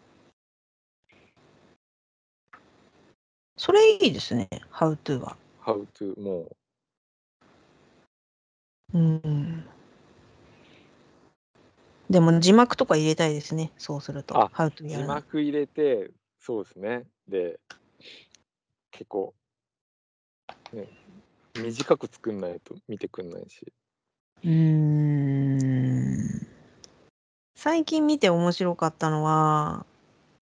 [3.57, 5.37] それいいですね、How to は。
[5.62, 6.49] How to、も
[8.93, 9.64] うん。
[12.11, 14.37] でも字幕とか入れたいですね、そうすると。
[14.37, 14.51] あ。
[14.81, 17.05] 字幕入れて、そうですね。
[17.29, 17.59] で、
[18.91, 19.35] 結構、
[20.73, 20.89] ね、
[21.55, 23.73] 短く作んないと見てくんないし。
[24.43, 26.47] うーん
[27.57, 29.87] 最近見て面白かったのは、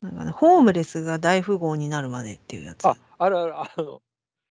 [0.02, 2.86] なんかね、ホームレスが大富豪になるまでっていうやつ。
[2.86, 4.02] あ、あるある、あの、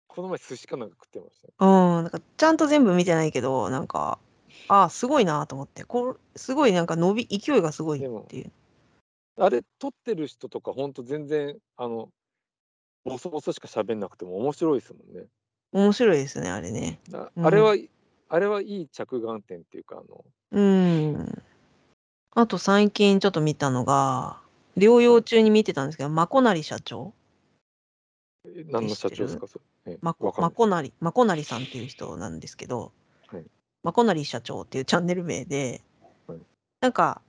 [0.07, 1.55] この前寿司かなんか食ってましたね。
[1.61, 1.68] うん、
[2.03, 4.18] なんかちゃんと全部見てないけど、なんか、
[4.68, 8.50] あすごいなと思って、こうすごいなんか伸び、勢いがすごいっていう。
[9.36, 12.09] あれ、撮ってる人とか、ほんと全然、あの、
[13.05, 15.26] ボソボソしか喋んなくても面白いですもんね。
[15.72, 17.00] 面白いですね、あれね。
[17.12, 17.76] あうんあれは、
[18.28, 21.42] あれはいい着眼点っていうか、あの、うん。
[22.34, 24.40] あと最近ちょっと見たのが、
[24.76, 27.12] 療養中に見てたんですけど、まこなり社長
[28.46, 29.92] え何の社長ですか、それ。
[29.94, 32.92] えまこわかんないまこなり、まこなりさんっていう人なんですけど、
[33.28, 33.44] はい
[33.82, 35.82] まこなり社長っていうチャンネル名で、
[36.26, 36.38] はい。
[36.80, 37.20] なんか、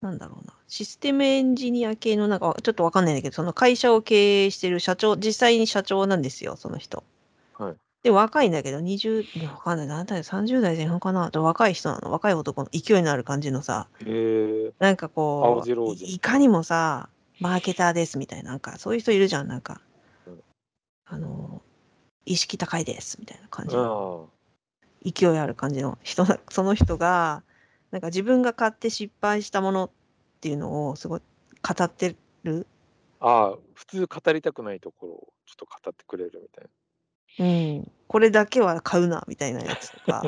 [0.00, 7.02] なんだろうな、システムエンジニア系の、なんかちょっとわかんないんだけど、その会社を経営してる社長、実際に社長なんですよ、その人。
[7.58, 7.74] はい。
[8.02, 14.72] で、若いんだけど、20、いやわかんない、何代、30代前半かな、と若い人なの、若い男の勢いのある感じのさ、へえ。
[14.78, 17.08] なんかこうい、いかにもさ、
[17.40, 19.80] マーケターですみたいな、なんかそういう人いるじゃん、なんか、
[20.26, 20.40] うん
[21.06, 21.62] あの、
[22.24, 24.35] 意識高いですみたいな感じあの、あ。
[25.06, 27.42] 勢いある感じの人な、 その人が、
[27.90, 29.90] なんか自分が買って失敗したものっ
[30.40, 31.22] ていうのをすごい
[31.62, 32.66] 語ってる。
[33.20, 36.70] ああ、普通語りたくないところをちょっと語ってくれるみたいな。
[37.38, 37.48] う
[37.80, 40.22] ん、これだけは買うなみたいなやつとか。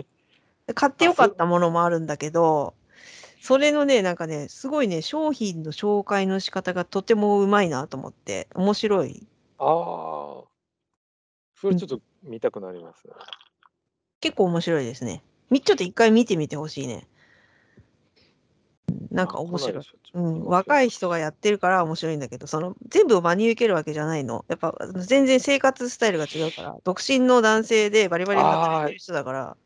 [0.67, 2.75] で 買ってよかったものもあるんだけど、
[3.41, 9.27] それのね、なんかね、すごいね、商品の紹介の仕方がとてもうまいなと思って、面白い。
[9.59, 10.49] ああ。
[11.61, 13.15] それちょっと見たくなりますね。
[14.21, 15.23] 結構面白いですね。
[15.51, 17.07] みちょっと一回見てみてほしいね。
[19.11, 19.85] なんか面白い。
[20.15, 20.87] うん、若い。
[20.87, 24.45] い人がやってるから面白いんだけど、その全部を真に受けるわけじゃないの。
[24.49, 29.57] やっぱ全然生活スタイルが違うから、独身の男性でバリバリ働いてる人だから、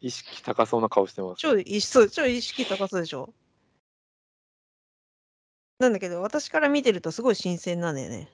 [0.00, 1.40] 意識高そうな顔してます。
[1.40, 3.32] 超意識そう超意識高そうでしょ。
[5.78, 8.28] なんだけど、私から見てるとすごい新鮮なんだよね。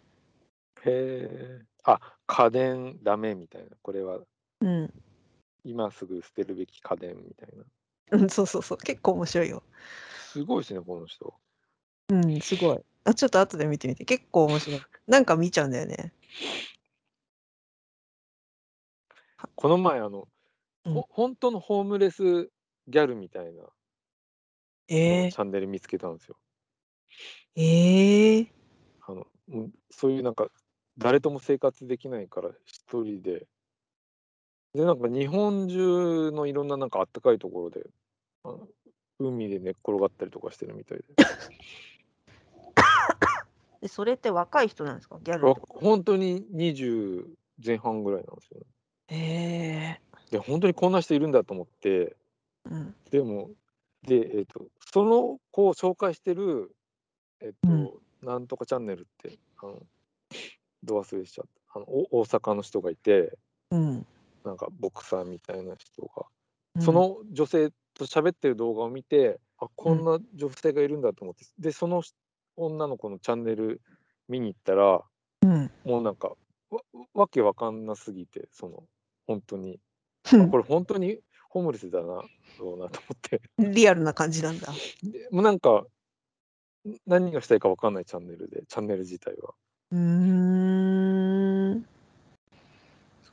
[0.85, 1.61] へえ。
[1.85, 3.69] あ、家電ダメみたいな。
[3.83, 4.21] これは
[4.61, 4.93] うん。
[5.65, 8.19] 今すぐ捨てるべき家電みたいな。
[8.19, 8.79] うん、そうそうそう。
[8.79, 9.63] 結構面白いよ。
[10.33, 11.35] すごいですね、この人。
[12.11, 12.81] うん、すごい。
[13.05, 14.05] あ、ちょっと後で見てみて。
[14.05, 14.81] 結構面白い。
[15.07, 16.13] なんか見ちゃうんだよね。
[19.55, 20.29] この前、あの、
[20.85, 22.51] うんほ本当のホームレス
[22.89, 23.63] ギャルみたいな
[24.89, 26.37] えチャンネル見つけたんですよ。
[27.57, 28.49] ー、えー、
[29.07, 30.49] あのうんそういうなんか
[30.99, 33.47] 誰とも生活できないから一人で
[34.75, 37.87] でなんか日本中のいろんななんかあったかいところで
[38.43, 38.67] あの
[39.21, 41.05] 海で寝っ転がったりとかしてるみたいで
[43.83, 45.19] で、それって若い人なんですか？
[45.23, 45.67] ギャルわとか。
[45.81, 47.27] 本当に20
[47.65, 48.67] 前半ぐらいなんですよね。
[49.11, 50.01] え
[50.31, 52.95] で本当にこんな人いるんだと思ってー、うん。
[53.11, 53.51] でも
[54.03, 56.75] で、えっとその子を紹介してる、
[57.41, 57.91] えっとうん
[58.23, 59.87] なんとかチャンネルってあの
[60.83, 63.37] ど忘れしちゃったあのお大阪の人がいて
[63.71, 64.07] うん。
[64.45, 66.27] なんかボクサーみたいな人が、
[66.77, 72.03] うんそ、の女性と喋ってる動画を見てあこんな女性がいるんだと思って、でその
[72.57, 73.81] 女の子のチャンネル
[74.29, 75.03] 見に行ったら
[75.43, 75.71] うん。
[75.85, 76.33] もうなんか
[76.71, 76.81] わ
[77.13, 78.85] わけわかんなすぎてその
[79.27, 79.79] 本当に
[80.33, 84.73] うんこれ本当にホームレスだなろうなと思ってリアルな感じなんだ。
[85.03, 85.85] でもうなんか
[86.89, 89.55] ん何がしたいかわかんないチャンネルでチャンネル自体は
[89.93, 90.84] うーん。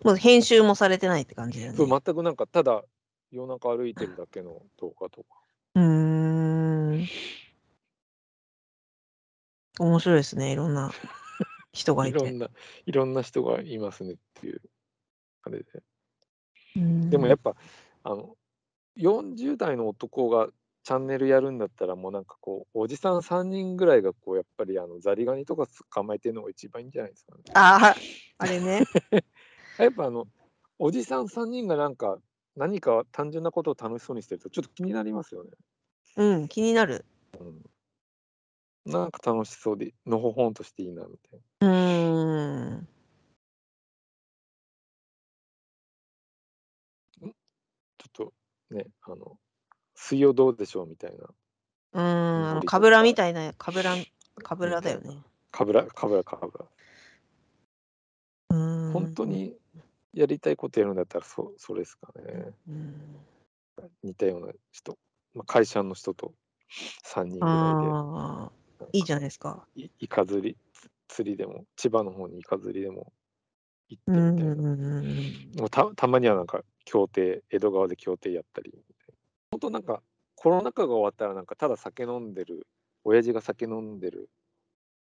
[0.04, 1.78] もう編集もされてないって感じだよね。
[1.78, 2.84] 全くなんかただ
[3.32, 5.28] 夜中歩いてるだけの動画とか
[5.76, 7.08] うーん。
[9.80, 10.52] 面白いですね。
[10.52, 10.92] いろんな
[11.74, 12.18] 人がいて。
[12.18, 12.50] いろんな
[12.86, 14.62] いろんな人がいますねっていう
[15.44, 15.66] あれで
[16.76, 17.56] うんでもやっぱ
[18.04, 18.36] あの
[18.98, 20.48] 40代の男が
[20.84, 27.44] チャンネルやるんだったらもうなんかこうおじさん3人ぐらいがこうやっぱりあのザリガニとか捕まえてるのが一番いいんじゃないですかね。
[27.54, 27.96] ああ、
[28.40, 28.84] あれね。
[29.84, 30.28] やっぱあの
[30.78, 32.18] おじさん3人がなんか
[32.56, 35.52] 何か単純なことを楽しそうにしてるとちょっと気になりますよね。
[36.18, 37.06] うん、気になる。
[38.86, 41.68] なんか楽しそうでのほほんとしていいなみたいうな。
[41.68, 42.88] ーん。
[47.22, 48.34] ちょっと
[48.72, 49.38] ねあの
[49.96, 51.28] 水曜どうでしょうみたいな
[51.94, 53.96] うーん、かかぶらみたいな、かぶら、
[54.44, 55.20] かぶらだよね。
[55.52, 56.66] かぶらかぶらかぶら。
[58.50, 58.94] うーん。
[58.94, 59.61] 本当に
[60.14, 62.54] やりたいことやるんだったらそそれですかね。
[62.68, 63.18] うん。
[64.04, 64.98] 似たような人、
[65.34, 66.34] まあ、会社の人と
[67.06, 67.52] 3人ぐら
[67.94, 68.52] あ
[68.82, 69.66] あ、いいじゃないですか。
[69.76, 70.58] いでいイカ釣り
[71.08, 73.12] 釣りでも千葉の方にイカ釣りでも
[73.90, 74.54] 行ってうん、みたいな。
[74.54, 75.52] うん、うん。
[75.58, 78.74] もうたたまにはなんか協定江戸川で協定やったり
[79.52, 80.02] 本当なんか
[80.36, 82.68] コロナ禍が終わったらなんかただ酒飲んでる
[83.04, 84.30] 親父が酒飲んでる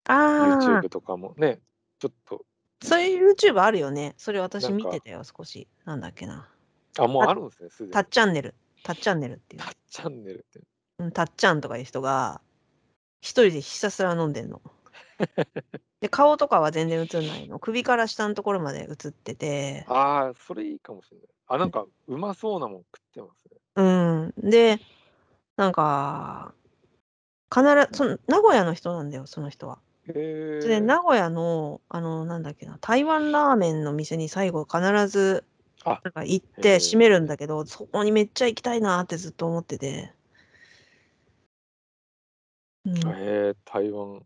[0.09, 1.61] ああ YouTube、とかもね
[1.99, 2.45] ちょっと
[2.83, 4.14] そういう YouTube あるよね。
[4.16, 5.68] それ私見てたよ、少し。
[5.85, 6.49] なんだっけな。
[6.99, 8.55] あもうあるんですねすでにタッチャンネル。
[8.83, 9.70] タッチャンネルっていうタ。
[9.70, 10.61] ッチャンネルって
[10.99, 12.41] うん、たっちゃんとかいう人が、
[13.20, 14.62] 一人でひたすら飲んでんの。
[16.01, 17.59] で、顔とかは全然映んないの。
[17.59, 24.35] 首から下のところまで映ってて、ああそれいいかもしれないあなんかうまそうなもん食ってますねうん。
[24.51, 24.81] で、
[25.57, 26.55] なんか、
[27.53, 29.79] 必ず、その、名古屋の人なんだよ、その人は。
[30.09, 35.45] へえで、名古屋の、あの、なんだっけな、台湾ラーメンの店に最後必ず、
[35.85, 40.13] あなんか行って閉めるんだけど、そこにめっちゃ行きたいなってずっと思ってて。
[42.85, 43.03] うん、へ
[43.51, 44.23] え台湾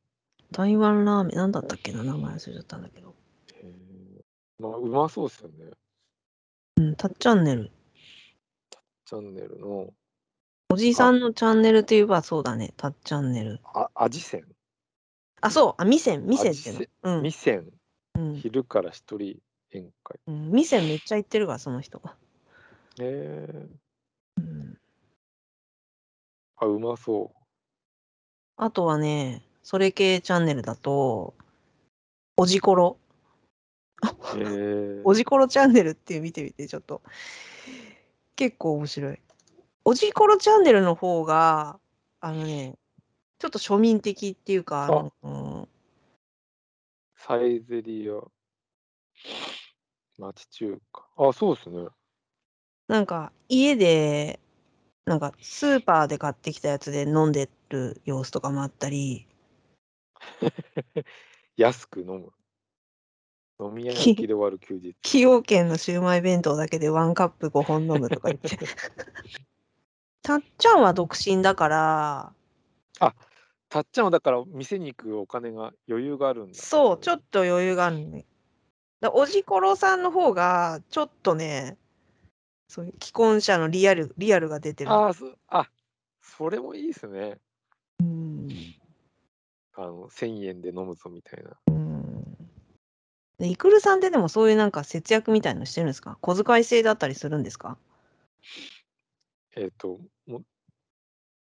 [0.53, 3.15] 台湾ラーメン、なんだったっけな、名前忘れちゃったんだけど。
[3.55, 4.23] へえ
[4.59, 5.71] まあうまそうですよね
[6.77, 7.71] うん、タッチャンネル。
[9.05, 9.93] チャンネルの
[10.73, 13.61] おじさんのチャンネルって言えばそうだね、タッチャンネル。
[13.75, 14.45] あ味仙
[15.41, 17.17] あ、そう、あ、ミセン、ミセンっていう味の。
[17.19, 17.71] うん味仙
[18.17, 19.39] うん、昼から一人
[19.73, 20.51] 宴会うん。
[20.51, 22.17] ミセンめっちゃ行ってるわ、その人が。
[22.99, 23.67] へえ
[24.39, 24.79] うん。
[26.57, 27.33] あうまそ
[28.57, 31.35] あとはね、それ系チャンネルだと、
[32.37, 32.99] おじころ。
[34.37, 37.01] え おじころチャンネルっていう見てみて、ちょっと。
[38.37, 39.19] 結構面白い。
[39.85, 41.79] おじころチャンネルの方が、
[42.21, 42.77] あのね、
[43.41, 44.89] ちょっと庶民的っていうか、あ。
[44.89, 45.69] のうん。
[47.17, 48.21] サイゼリア。
[50.19, 51.07] 町中華。
[51.17, 51.89] あそうですね。
[52.87, 54.41] なんか家で、
[55.07, 59.27] なんかスーパーで買ってきたやつで飲んでる様子とかもあったり、
[61.57, 62.33] 安く飲む。
[63.59, 64.95] 飲み屋焼きで終わる休日。
[65.03, 68.59] 崎陽軒のシウマイ弁当だけでワンカップ5本飲むとか言って。
[70.21, 72.35] たっちゃんは独身だから、
[73.71, 76.59] たっちゃんはだから店に行くお金が余裕があるんだ。
[76.59, 78.27] そう、ちょっと余裕があるね。
[79.01, 81.79] だおじころさんの方が、ちょっとね、
[82.69, 84.91] そういう既婚者のリアル、リアルが出てる。
[84.91, 85.71] ああ、そあ、
[86.21, 87.39] それもいいですね。
[88.01, 88.49] うん。
[89.75, 91.57] あの、1000円で飲むぞみたいな。
[91.69, 92.25] うん。
[93.39, 96.19] でイクルさんってでもそういうなんか節約みたいのしてるんですか？
[96.21, 97.79] 小遣い制だったりするんですか？
[99.57, 100.45] えっ、と、もう、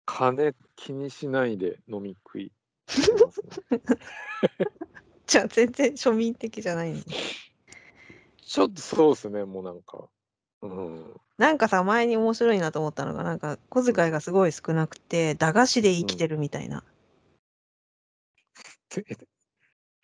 [0.04, 2.52] 金気にしないで飲み食い
[2.88, 3.40] してます
[3.70, 3.80] ね。
[5.26, 7.06] じゃあ全然庶民的じゃないんで。
[8.44, 10.08] ちょっとそうですね、もうなんか。
[10.62, 11.20] うん。
[11.38, 16.84] なんかさ、前に面白いなと思ったのが、なんか小遣いがすごい少なくて、駄菓子で生きてるみたいな。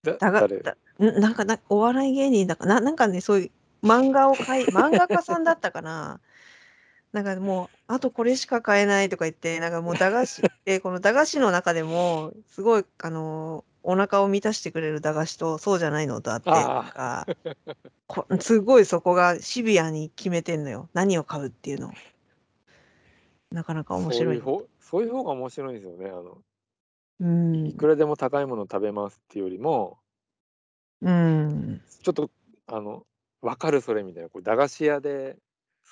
[0.03, 0.63] だだが誰？
[0.63, 6.21] だんなんかな、お笑い芸人だかな、なんかね、そういう漫画を描い、漫画家さんだったかな。
[7.13, 17.29] なんかもう、あとこれしか買えないとか言って、なんかもう駄菓子で、 この駄菓子の中でも、すごい、あの、お腹を満たしてくれる駄菓子と、そうじゃないのとあって、あーなんか
[18.07, 20.89] こすごいそこがシビアに決めてんのよ。
[20.95, 21.93] 何を買うっていうのを。
[23.53, 24.37] なかなか面そう白い。
[24.37, 26.09] いう方そういう方が面白いんですよね。
[26.09, 26.39] あの、
[27.21, 27.75] うんい。
[27.75, 29.99] くらでも高いもの食べますっていうよりも、
[31.03, 31.81] うん。
[32.03, 32.31] ちょっと、
[32.67, 33.07] あの、
[33.43, 34.29] わかるそれみたいな。
[34.31, 35.37] こう駄菓子屋で、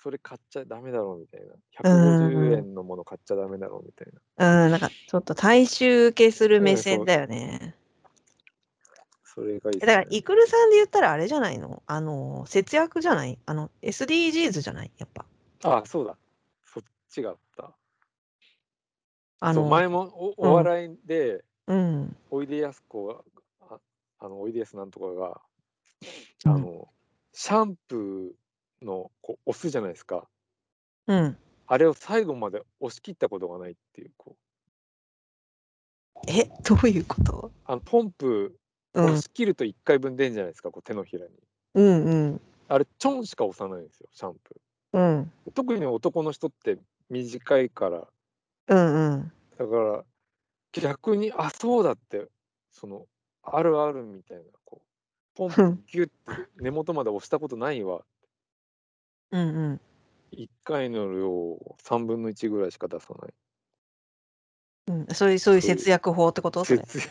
[0.07, 1.53] それ買っちゃダメだろうみたいな。
[1.83, 4.65] 150円のもの買っちゃダメだろうみたいな。
[4.65, 7.75] うん、なんかちょっと大衆受けする目線だよね。
[9.25, 11.83] それがいいねだから、イクルさんで言ったらあれじゃないの？
[11.89, 13.37] あの、節約じゃない？
[13.47, 14.93] あの、SDGs じゃない？
[14.97, 15.27] やっぱ。
[15.65, 16.17] あ、そうだ。
[16.65, 17.73] そっちがあった。
[19.41, 22.17] あの、前もおうんお笑いで、うん。
[22.31, 23.25] おいでやすこ
[23.61, 23.81] が、あ
[24.21, 25.41] あの、おいでやすなんとかが、
[26.45, 26.89] うんあの、
[27.33, 28.46] シャンプー
[28.87, 30.27] のこう押すじゃないですか。
[31.09, 31.37] うん。
[31.67, 34.37] あれを最後まで押し切ったことがないっていう、こ
[36.15, 37.51] う、え、どういうこと？
[37.67, 38.57] あのポンプ
[38.95, 39.21] うん押。
[39.21, 41.33] し切ると1回分出んじゃないですか、こう手のひらに。
[41.75, 42.41] うんうん。
[42.69, 44.61] あれ、チョンしか押さないんですよ、シャンプ
[44.95, 45.33] うん。
[45.49, 45.53] ー。
[45.53, 46.79] 特に男の人って
[47.11, 48.09] 短いから、
[48.69, 49.33] うんうん。
[49.59, 50.05] だから
[50.73, 52.29] 逆に、あ、そうだって、
[52.71, 53.07] その、
[53.43, 54.87] あるあるみたいな、こう、
[55.37, 56.13] ポンプギュッて
[56.57, 58.05] 根元まで押したことないわ。
[59.33, 59.81] うんうん。
[60.33, 63.35] 1回の量を3分の1ぐらいしか出さない。
[64.89, 66.65] うん、そういう、そういうそういう節約法ってこと？
[66.65, 66.83] それ。
[66.87, 67.09] 節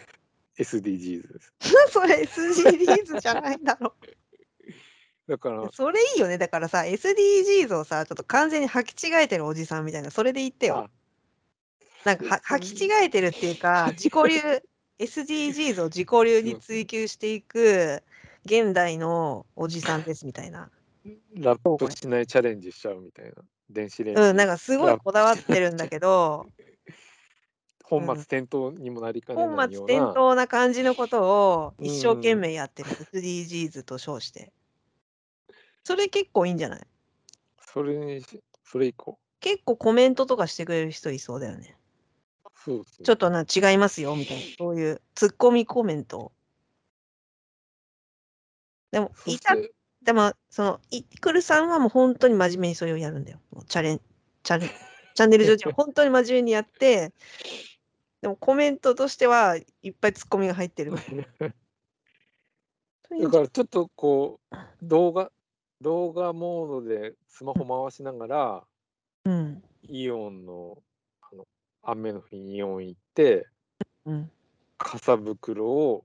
[0.58, 1.54] SDGs です。
[1.92, 3.94] それ SDGs じゃないんだろ
[5.28, 6.38] だから、それいいよね。
[6.38, 10.78] だからさ、SDGs をさ、ちょっと完全に履き違えてるおじさんみたいな、それで言ってよ。
[10.78, 10.90] あ
[12.06, 14.64] なんかは履き違えてるっていうか、 自己流、
[15.00, 18.04] SDGs を自己流に追求していく
[18.46, 20.70] 現代のおじさんですみたいな。
[21.36, 23.34] ラップしないチャレンジしちゃうみたいな。
[23.70, 24.22] 電子レンジ。
[24.22, 26.48] うん、なんかすごいこだわってるんだけど、
[27.84, 29.88] 本末転倒にもなりかね本ないような。
[29.88, 34.52] 末転倒な感じのことを一生懸命やってる、SDGs と称して。
[35.84, 36.88] それ結構いいんじゃない？
[37.60, 39.20] それにし、それ以降。
[39.40, 41.78] 結構コメントとかしてくれる人いそうだよね。
[42.56, 43.06] そうですね。
[43.06, 46.32] ちょっとな違いますよみたいな、そういうツッコミコメント。
[48.90, 49.75] でも、いた、そして、
[50.06, 53.40] でも、その、イクルさんはもう本当に真面目にそれをやるんだよ。
[53.68, 54.02] チャレン、
[54.44, 54.70] チャレン、
[55.16, 57.12] チャンネル上では本当に真面目にやって、
[58.22, 60.92] でもコメントとしてはいっぱいツッコミが入ってる。
[63.20, 65.32] だからちょっとこう、動画、
[65.82, 68.64] 動画モードでスマホ回しながら、
[69.26, 69.64] うん。
[69.82, 70.84] イオンの、
[71.22, 71.48] あの、
[71.82, 73.48] 雨の日にイオン行って、
[74.06, 74.32] うん。
[74.78, 76.05] 傘袋を、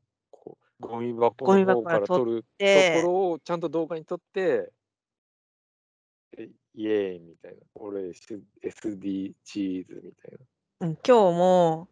[0.80, 4.72] ゴミ箱の方から箱から取取るとでこ、ろをちゃんと動画に撮って、
[6.36, 7.58] でイエーイみたいな。
[7.74, 10.32] 俺 SDGs みたい
[10.80, 10.86] な。
[10.86, 11.88] うん、今日も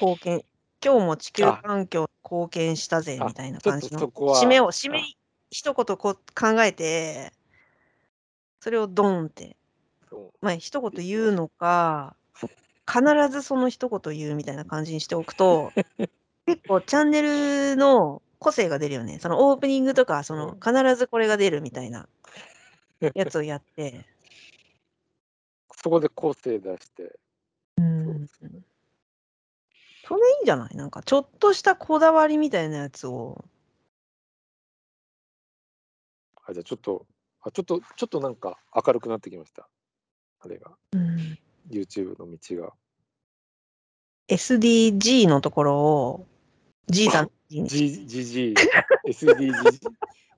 [0.00, 0.44] 貢献、
[0.82, 4.00] 今日も地球あ環境に貢献したぜあみたいな感じの。
[4.00, 5.02] 締めを、締めあ、
[5.50, 7.32] 一言こう考えて、
[8.60, 9.56] それをドンって、
[10.40, 12.16] まあ一言言うのか、
[12.90, 15.72] 必ずその一言言うみたいな感じにしておくと、
[16.46, 19.18] 結構チャンネルの個性が出るよね。
[19.18, 22.08] そのオープニングとか、そのうん必ずこれが出るみたいな
[23.14, 24.06] やつをやって、
[25.72, 27.18] そこで個性出して、
[27.78, 28.28] うん。
[30.04, 30.76] それいいんじゃない？
[30.76, 33.44] なんかちょっとしたこだわりみたいなやつを。
[36.44, 37.06] あ、じゃあちょっと、
[37.42, 39.68] あ、ちょっと、ちょっとなんか明るくなってきました。
[40.40, 41.38] あれが、うん、
[41.68, 42.72] YouTube の道が。
[44.28, 46.26] SDG のところを
[46.88, 48.54] G さん G に G、GG、
[49.06, 49.52] SDG、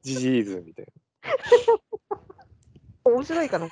[0.04, 0.86] GGs みたい
[3.04, 3.68] 面白いかな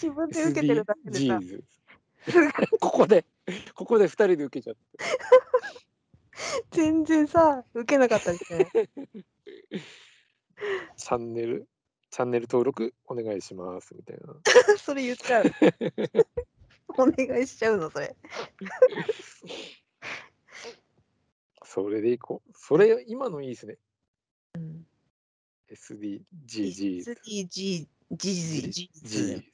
[0.00, 1.40] 自分で受けてるだけでさ。
[2.80, 3.24] ここで、
[3.74, 4.80] ここで二人で受けちゃって。
[6.70, 8.70] 全然さ、受けなかったですね。
[10.96, 11.68] チャンネル、
[12.10, 14.34] チャンネル登録お願いしますみたいな。
[14.78, 15.44] それ言っちゃう。
[16.98, 18.16] お願いしちゃうの、それ。
[21.72, 22.52] それでいこう。
[22.52, 23.78] それ、今のいいですね。
[24.56, 24.84] うん、
[25.70, 26.24] SDGG。
[26.44, 29.52] SDG、G、G、G、G。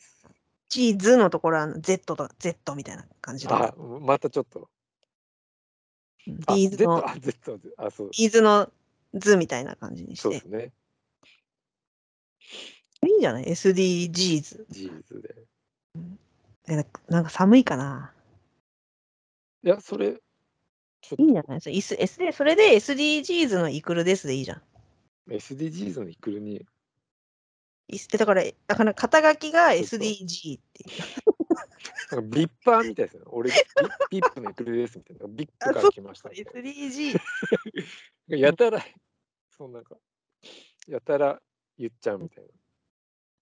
[0.71, 4.71] チーズのところは Z と Z みたいな感じだあ、またちょっと。
[6.27, 8.11] ビーズ Z の、あ、Z、あ、そう。
[8.17, 8.73] ビーズの
[9.13, 10.41] 図みたいな感じにしてそうで。
[10.41, 10.73] すね。
[13.07, 14.65] いいんじゃない ?SDGs。
[15.21, 15.35] で。
[16.69, 18.15] えななんか寒いかな
[19.63, 20.23] いや、それ、
[21.19, 21.61] いいんじゃない？
[21.61, 24.63] それ S S でそれで SDGs のイクルですでいいじゃん。
[25.31, 26.65] SDGs のイクルに、
[28.19, 30.91] だから、だから肩書きが SDG っていう。
[32.13, 33.23] なんかビッパーみたいですね。
[33.27, 33.57] 俺、ビ
[34.11, 35.27] ビップのイクルですみたいな。
[35.29, 37.15] ビップあから来ましたみたい SDG。
[38.29, 38.37] な。
[38.39, 38.85] やたら、
[39.57, 39.97] そうなんか、
[40.89, 41.41] やたら
[41.79, 42.45] 言っちゃうみたい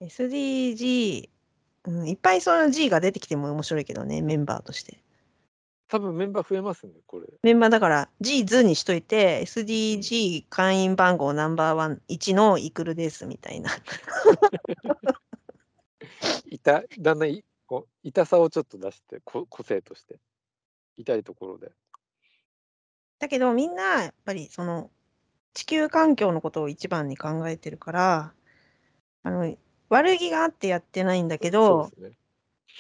[0.00, 0.06] な。
[0.06, 1.28] SDG、
[1.84, 5.03] うん、いっぱいその G が出てきても面白いけどね、メンバーとして。
[5.89, 7.26] 多分メンバー増えますね、これ。
[7.43, 13.70] メンバーだから G 図にしといて、SDG 会員番号ナンバーワン1のイクルですみたいな。
[16.49, 20.18] いた、だんだんいこう痛さをちょっと出して、こ個性として。
[20.97, 21.72] 痛いところで。
[23.18, 24.91] だけどみんなやっぱりその
[25.55, 28.32] 地球環境のことを一番に考えてるから、
[29.22, 29.57] あの
[29.89, 32.12] 悪気があってやってないんだけど、すね。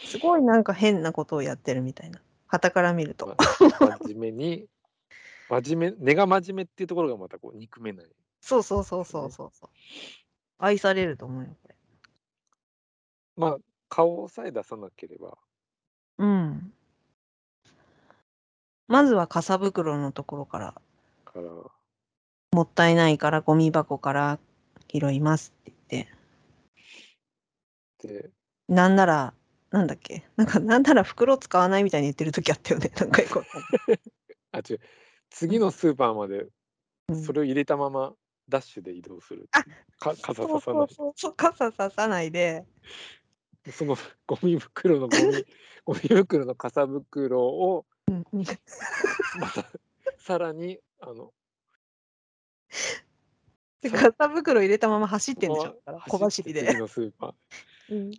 [0.06, 2.20] すごいなんか変なことをやってるみたいな。
[2.46, 3.26] 旗から見ると。
[3.26, 4.66] まあ真面目に、
[5.48, 8.06] 真面目、根が真面目っていうところがまたこう憎めない。
[8.40, 9.70] そうそうそうそうそうそう。
[10.58, 11.74] 愛されると思うよ、これ。
[13.36, 13.56] まあ、
[13.88, 15.36] 顔さえ出さなければ、
[16.18, 16.72] うん。
[18.86, 20.74] まずは傘袋のところから、
[21.24, 21.42] から、
[22.52, 24.38] もったいないからゴミ箱から
[24.88, 26.06] 拾いますって言っ
[28.02, 28.30] て、で、
[28.68, 29.34] なんなら、
[29.74, 30.24] なんだっけ？
[30.36, 32.90] なんか、なんなら袋使わないみたいに言ってる時あったよね。
[32.94, 33.20] なんか
[34.52, 34.80] あ、違う、
[35.30, 36.46] 次のスーパーまで
[37.08, 37.22] うん。
[37.22, 38.14] それを入れたまま
[38.48, 39.48] ダッシュで移動する。
[39.50, 39.64] あ
[39.98, 40.60] か傘ささない。
[40.60, 42.64] そうそうそう、傘ささないで、
[43.72, 43.96] その
[44.28, 45.44] ゴミ袋のゴミ、
[45.84, 48.44] ゴミ袋の傘袋をうんうん
[49.40, 49.66] また
[50.18, 51.34] さらに、あの、
[53.80, 55.82] で傘袋入れたまま走ってんでしょ。
[55.84, 56.64] ま小走りで。
[56.64, 56.78] 次。
[56.78, 57.34] のスーパ
[57.90, 58.12] うん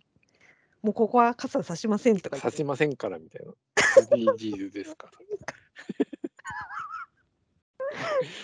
[0.86, 3.52] もうここは傘さしませんとかー、言って刺しませんからみたいな。
[4.36, 5.10] SDGs ですか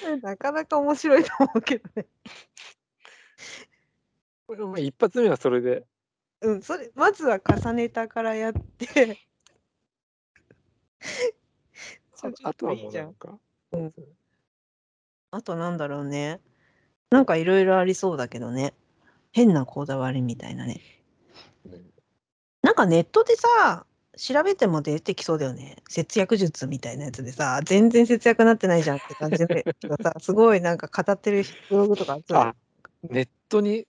[0.02, 0.16] ら。
[0.20, 2.08] なかなか面白いと思うけどね。
[4.48, 5.86] こ れまあ一発目はそれで、
[6.40, 9.20] うん、それ、まずは重ねたからやって、
[12.42, 13.38] あとはもうなんんか、
[15.30, 16.40] あとなんだろうね。
[17.10, 18.74] なんかいろいろありそうだけどね。
[19.30, 20.80] 変なこだわりみたいなね。
[21.66, 21.91] ね
[22.62, 23.86] なんかネットでさ、
[24.16, 25.76] 調べても出てきそうだよね。
[25.88, 29.64] 節約術みたいなやつでさ、全然節約なってないじゃんって感じで
[30.02, 32.56] さ、 すごいなんか語ってるブログとかあったあ、
[33.02, 33.86] ネットに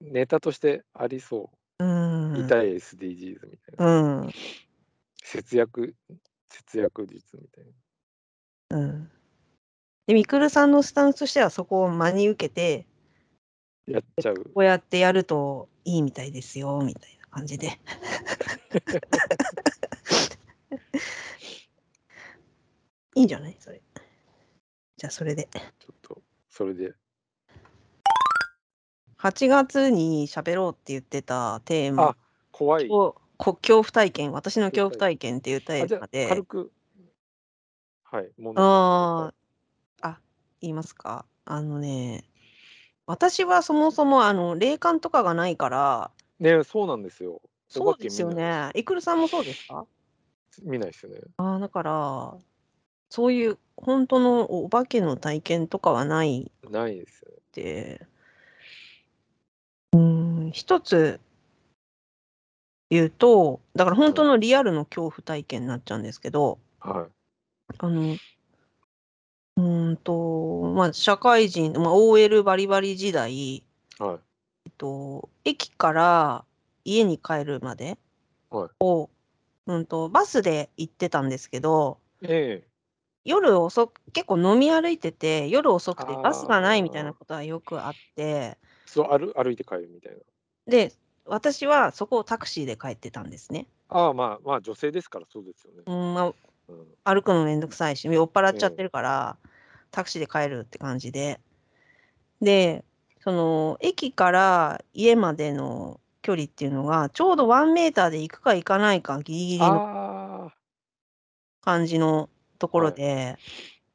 [0.00, 1.86] ネタとしてありそうう。
[1.86, 2.44] ん。
[2.44, 3.86] 痛い SDGs みたいな。
[3.86, 4.32] うん。
[5.22, 5.94] 節約、
[6.48, 7.64] 節約術みたい
[8.70, 8.78] な。
[8.78, 9.10] うん。
[10.06, 12.86] で、みくるさんのスタンスとしてはそこを真に受けて、
[13.86, 14.34] やっちゃう。
[14.36, 17.80] こうやってやるといいみたいですよ、みたいな感じで。
[23.14, 23.56] いいんじゃない？
[23.58, 23.82] それ。
[24.96, 25.48] じゃあ、それで。
[25.78, 26.94] ちょっと、それで。
[29.18, 32.16] 8月に喋ろうって言ってたテーマあ、
[32.50, 32.88] 怖い。
[32.88, 36.72] を、こ恐怖体験、私の恐怖体験っていうテーマで、軽く、
[38.04, 39.32] はい、問題あ
[40.02, 40.20] あ、あ、
[40.60, 41.24] 言いますか？
[41.44, 42.24] あのね、
[43.06, 46.10] 私はそもそもあの霊感とかがないから、
[46.42, 47.40] ね、そうなんですよ。
[47.68, 48.70] そうですよね。
[48.74, 49.86] いくるさんもそうですか？
[50.64, 51.20] 見ないですよね。
[51.36, 52.34] ああ、だから、
[53.08, 57.36] そういう本当のお化けの体験とかはないないですよね。
[57.38, 58.06] って、
[59.92, 60.00] うー
[60.48, 61.20] ん、一つ
[62.90, 67.08] 言うと、だから本当のリアルの恐怖体験になっちゃうんですけど、は
[67.78, 68.16] あの、
[69.56, 73.64] うーんと、まあ、社会人、まあ、OL バリバリ時代、い。
[73.98, 74.31] はい。
[74.64, 76.44] えっと、駅から
[76.84, 77.98] 家に帰るまで
[78.50, 79.10] はいを、
[79.66, 82.66] うんと、バスで行ってたんですけど、え
[83.24, 90.18] 夜遅く、結構飲み歩いてて、夜遅くてバスがないみたいなことはよくあって、えそう歩歩いて帰るみたいな。
[90.66, 90.92] で、
[91.24, 93.66] 私はそこをタクシーで帰ってたんですね。
[93.88, 95.82] ああ、まあまあ、女性ですからそうですよね。
[95.86, 96.34] うん、まあ、うん。
[97.04, 98.72] 歩くのめんどくさいし、酔っ払っちゃええ。
[98.72, 99.36] ってるから、
[99.90, 101.40] タクシーで帰るって感じで。
[102.40, 102.84] で、
[103.24, 110.52] その、駅から家までの距離っていうのが、ちょうど1メーターで行くか行かないかギリギリのああ。
[111.62, 112.28] 感じの
[112.58, 113.02] ところはい。
[113.02, 113.38] で、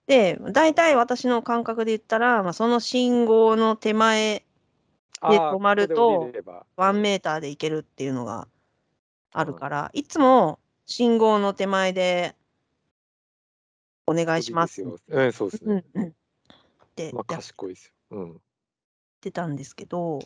[0.08, 4.46] で、大体私の感覚で言ったら、ま、その信号の手前
[5.28, 6.66] でああ、止まると、れば。
[6.82, 7.02] う1ん。
[7.02, 8.48] メーターで行けるっていうのが
[9.34, 9.62] あるはい。
[9.62, 12.36] から、いつも信号の手前で
[14.10, 14.82] お願いしますす。
[14.82, 14.98] よ。
[15.12, 15.64] ええ、そうです
[17.28, 17.94] 賢いですよ。
[18.12, 18.42] うん。
[19.20, 20.20] てたんですけど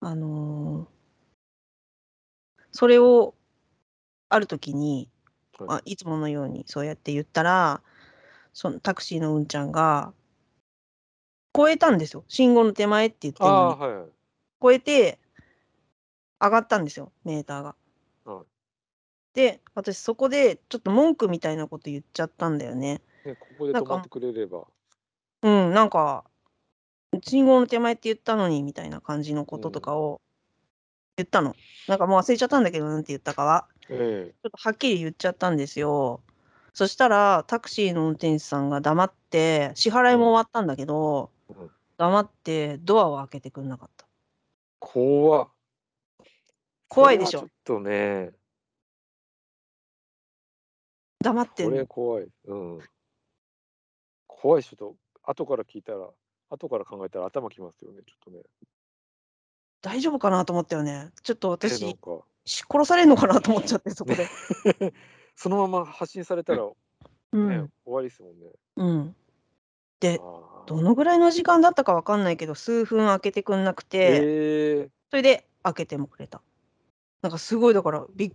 [0.00, 0.88] あの
[2.72, 3.34] それを
[4.28, 5.08] ある時に、
[5.58, 5.68] はい。
[5.68, 7.82] ま、いつものようにそうやって言ったら、
[8.52, 10.12] そのタクシーのうんちゃんが
[11.56, 12.24] 越えたんですよ。
[12.28, 13.42] 信号の手前って言って。
[13.42, 14.08] ああ、はいはい。
[14.64, 15.18] 越えて
[16.40, 17.76] 上がったんですよ、メーターが。
[18.24, 18.46] はい。
[19.34, 23.02] で、私そこでちょっと文句みたいなこと言っちゃったんだよね。
[23.24, 24.66] ね、ここで止まってくれれば。
[25.42, 26.24] うん、なんか、
[27.20, 29.82] 信号の手前って言ったのにみたいな感じのこととうん。
[29.82, 30.20] かを
[31.16, 31.54] 言ったの。
[31.88, 33.68] なんかもう忘れちゃったんだけど、なんて言ったかは。
[33.90, 34.34] ええ。
[34.42, 36.22] ちょっとはっきり言っちゃったんですよ。
[36.72, 40.30] そしたら、タクシーの運転手さんが黙って、支払いもうん。
[40.30, 41.70] 終わったんだけど、うん。
[41.98, 44.06] 黙ってドアを開けてくんなかった。
[44.78, 45.48] 怖
[46.88, 47.40] 怖いでしょ。
[47.40, 48.30] ちょっとね。
[51.22, 51.76] そ黙ってんの。
[51.76, 52.28] れ怖い。
[52.46, 52.78] うん。
[54.26, 56.08] 怖いし、ちょっと後から聞いたら
[56.56, 58.42] 後から考えたら頭きますよね、ちょっとね。
[59.80, 61.10] 大丈夫かなと思ったよね。
[61.22, 61.96] ちょっとえ、なん
[62.44, 64.28] 私、殺されんのかなと思っちゃって、そこで。
[65.34, 67.72] そのまま発信されたら、うね、ん。
[67.84, 68.46] 終わりですもんね。
[68.76, 69.16] うん。
[70.00, 73.84] で、あどのぐらいの時間だったかわかんないけど、数分開けてくんなくあ。
[73.84, 74.90] て、ええ。
[75.10, 76.42] それで開けてもくれた。
[77.22, 78.32] なんかすごいだから、びっ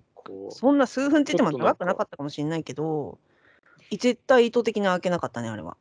[0.49, 3.17] そんな数分って言っても長くなかったかもしんないけど、
[3.89, 5.77] い絶対意図的に開けなかったね、あれは。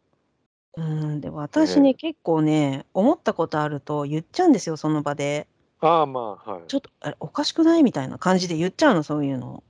[0.76, 1.94] うーん、で、私ね、ね。
[1.94, 5.48] 結構ね、思ったことあると言っちゃうんですよ、その場で。
[5.80, 6.62] ああ、まあ、はい。
[6.68, 7.82] ちょっと、あれ、おかしくない？
[7.82, 9.62] みたいな感じで言っちゃうの、そういうの。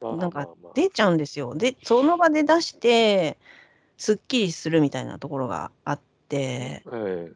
[0.00, 0.72] まあなんかまあまあ。
[0.74, 1.54] 出ちゃうんですよ。
[1.54, 3.38] で、その場で出して、
[3.96, 6.84] すっきりするみたいなところがあって。
[6.92, 7.32] ええ。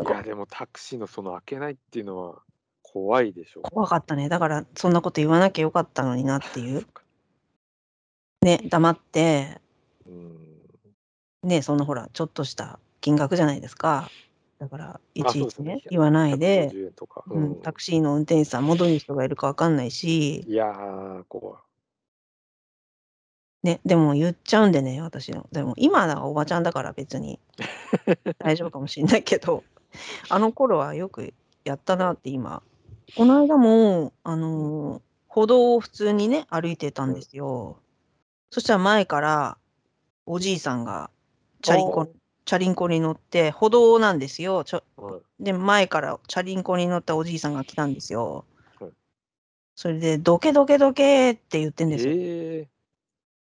[0.00, 2.42] いこや、でもタクシーのその開けないっていうのは
[2.82, 3.62] 怖いでしょ。
[3.62, 4.28] 怖かったね。
[4.28, 6.86] だからそんなこと言わなきゃよかったのになっていう。
[8.42, 9.60] ね、黙って
[10.06, 10.47] うーん。
[11.48, 14.12] ね、そんなほら、ちょっとした金額じゃないですか。
[14.58, 15.76] だから、いあ、ちいちね。
[15.76, 17.24] ね、言わないで、150円とか。
[17.30, 17.74] ううん、タん。
[17.74, 20.46] クシーの運転手さんもどういう人がいるかわかんないし。
[20.46, 21.62] いや、怖い。
[23.62, 25.48] ね、でも言っちゃうんでね、私の。
[25.52, 27.40] でも今はおばちゃんだから別に
[28.38, 29.64] 大丈夫かもしんないけど、
[30.28, 31.34] あの頃はよく
[31.64, 32.62] やったなって今。
[33.16, 34.74] この間も、あうん。
[34.74, 37.22] の、歩道を普通にね、歩いてたんではい。
[37.22, 37.82] すよ。
[38.50, 39.58] そしたら前から
[40.26, 41.10] おじいさんが
[41.62, 42.06] チャリンコあ
[42.48, 44.64] チャリンコに乗って、歩道なんですよ。
[44.64, 44.82] ちょ。
[45.38, 48.46] で、前からチャリンコに乗ったおじいさんが来たんですよ。
[48.80, 48.90] はい。
[49.76, 52.14] それで、どけどけどけって言ってんですよ。
[52.16, 52.68] ええ。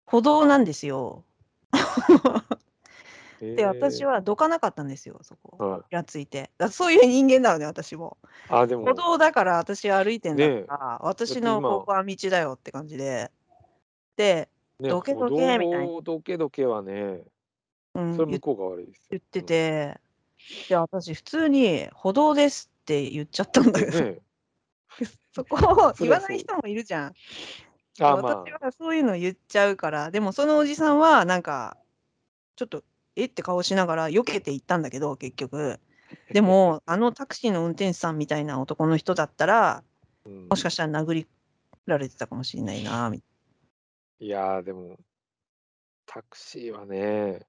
[0.06, 1.24] 歩道なんですよ。
[3.40, 3.64] で、ええ。
[3.64, 5.56] 私はどかなかったんですよ、そこ。
[5.64, 5.80] はい。
[5.90, 6.52] イラついて。
[6.56, 8.18] だそういう人間なのね、私も。
[8.48, 10.47] あ、で歩も道だから私歩いてんだ。
[10.64, 13.32] から、私のここは道だよって感じで。
[14.16, 14.48] で、
[14.78, 17.24] ね、どけ歩どけみたいに、道どけどけはね、
[17.94, 19.02] うん、言それ向こうが悪いですよ。
[19.10, 19.47] 言ってうん。
[19.47, 20.01] て、
[20.69, 24.19] で、私普通に歩道ですって言っちゃったんだけど、ね
[25.35, 25.93] そこを。
[25.98, 27.12] 言わない人もいるじゃん。
[27.12, 28.64] で、あ、私まあ。
[28.66, 31.77] はそういうの言っちゃうから、でもそのおじさんはなんか、
[32.56, 32.85] ちょっと、
[33.16, 35.81] えって顔しながら避けて行ったんだけど、結局。
[36.32, 39.85] でも、あのタクシーの運転手さんみたいな男の人だったら、
[40.24, 40.48] うん。
[40.48, 41.27] もしかしたら殴り
[41.86, 43.23] られてたかもしれないな、み
[44.20, 44.98] いや、でも、
[46.06, 47.40] タクシーはね。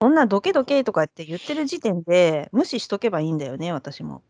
[0.00, 4.22] そんなどけどけとかって言ってる時点で、無視しとけばいいんだよね、私も。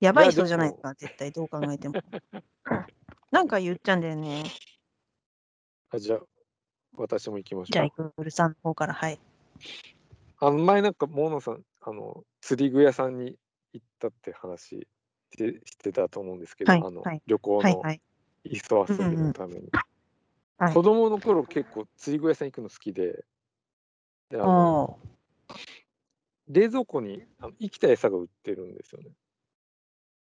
[0.00, 1.94] やばい人じゃないですか、絶対どう考えても。
[3.30, 4.44] なんか言っちゃうんだよね。
[5.90, 6.20] あ、じゃあ、
[6.96, 8.08] 私も行きましじゃあ、ょうか。
[8.08, 9.18] イクルさんの方から、はい。
[10.38, 13.38] あの、前なんか、モノさん、あの、釣り具屋さんに
[13.72, 14.86] 行ったって話し
[15.30, 17.22] てしてたと思うんですけど、はい、あの、はい。
[17.26, 17.82] 旅行の。
[18.44, 19.16] 磯遊び。
[19.16, 19.70] のために。
[20.58, 20.74] はい。
[20.74, 23.24] 子供の頃結構釣り具屋さん行くの好きで、
[24.30, 24.98] で、あの。
[26.48, 29.10] 冷蔵庫にあの生きた餌が売ってるんですよね。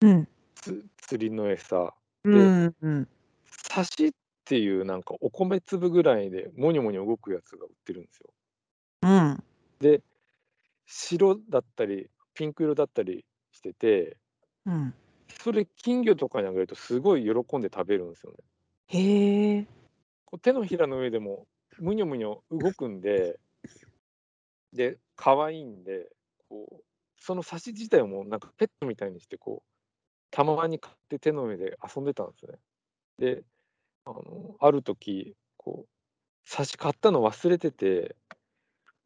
[0.03, 0.29] うん。
[0.55, 1.95] つ釣りの餌。
[2.25, 3.09] うで、んうん。
[3.47, 4.13] サシっ
[4.45, 8.31] ていうなんかお米粒ぐらいでモニョモニョ動くやつが売ってるんですよ。
[9.03, 9.43] うん。
[9.81, 10.03] で、
[10.87, 14.19] 白だったり、ピンク色だったりしてて、
[14.67, 14.95] うん。
[15.43, 18.39] それ金魚とかにあげるとすごい喜んで食べるんですよね。
[18.89, 19.67] へえ。
[20.27, 21.47] こう手のひらの上でも
[21.79, 23.39] むにょむにょ動くんで、
[24.73, 26.09] で、可愛いんで、
[26.49, 26.85] こう、
[27.19, 29.69] そのサシ自体もなんかペットみたいにして、こう、
[30.31, 32.59] たまに買って手の上で遊んでたんですね。
[33.19, 33.45] で、
[34.07, 35.91] あの、ある時、こう、
[36.45, 38.17] サシ買ったの忘れてて、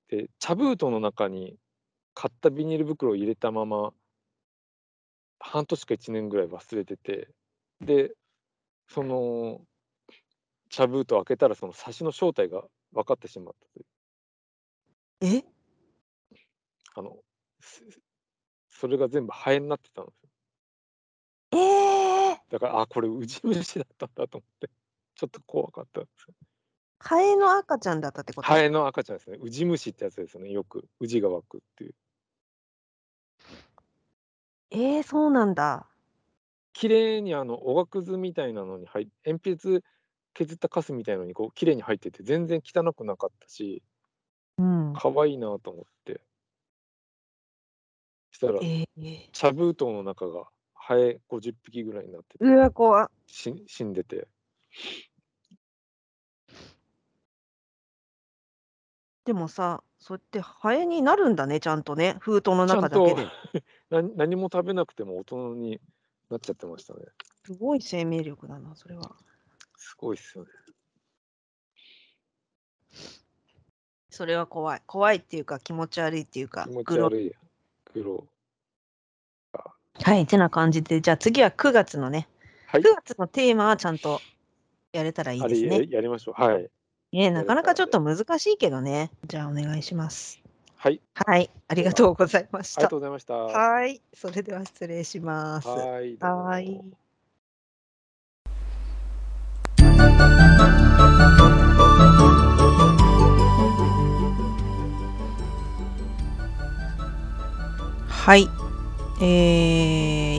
[0.08, 1.58] で、茶封筒の中に
[2.14, 3.94] 買ったビニール袋を入れたまま、
[5.38, 7.28] 半年か1年ぐらい忘れてて、
[7.80, 8.14] で、
[8.88, 9.66] その、
[10.68, 13.86] 茶封筒開けたらそのサシの正体が分かってしまったという。
[15.20, 15.53] え？
[16.94, 17.18] あの、
[17.60, 17.84] す
[18.70, 20.28] それが全部ハエになってたんですよ。
[21.52, 21.56] え
[22.32, 22.44] え！
[22.50, 24.70] だから、あ、これウジ虫だったんだと思って、
[25.14, 26.34] ちょっと怖かったんですよ。
[27.00, 28.48] ハエの赤ちゃんだったってこと？
[28.48, 29.38] ハエの赤ちゃんですね。
[29.40, 31.94] ウジ虫ってやつですよね、よく、ウジが湧くっていう。
[34.70, 35.88] ええ、そうなんだ。
[36.74, 39.80] 綺麗にあの、おがくずみたいなのにはい鉛筆
[40.34, 43.82] 削ったカスみたいのにこう綺麗に入ってて、全然汚くなかったし
[44.58, 44.94] うん。
[44.94, 46.20] 可愛いなと思って。
[48.34, 49.28] したら、ええ。
[49.32, 50.44] 茶封筒の中が
[50.74, 53.08] ハエ50匹ぐらいになってて、うわ、怖。
[53.26, 54.26] し死んでて。
[59.24, 63.26] でもさ、そうやってハエになるんだね、ちゃんとね、封筒の中だけで。
[63.88, 65.80] な何も食べなくても大人に
[66.28, 67.06] なっちゃってましたね。
[67.44, 69.16] すごい生命力だな、それは。
[69.76, 70.50] すごいっすよね。
[74.10, 74.82] それは怖い。
[74.86, 77.32] 怖いっていうか、気持ち悪いっていうか、気持ち悪い。
[77.94, 78.26] グロ。
[80.02, 82.28] はい、てな感じで、じゃあ次は9月のね、
[82.66, 82.94] はい9。
[82.96, 84.20] 月のテーマはちゃんと
[84.92, 85.86] やれたらいいですね。
[85.88, 86.42] やりましょう。
[86.42, 86.68] はい。
[87.12, 89.12] ね、なかなかちょっと難しいけどね。
[89.26, 90.42] じゃあお願いします。
[90.76, 91.00] はい。
[91.14, 92.96] はい、ありがとうございましたありがと。
[92.96, 93.34] うございました。
[93.34, 95.68] ははい、それでは失礼します。
[95.68, 96.80] はい。
[108.24, 108.48] はい。
[109.20, 109.24] え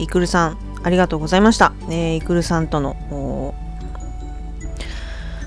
[0.00, 1.72] イクルさん、ありがとうございました。
[1.88, 3.54] えー、イクルさんとの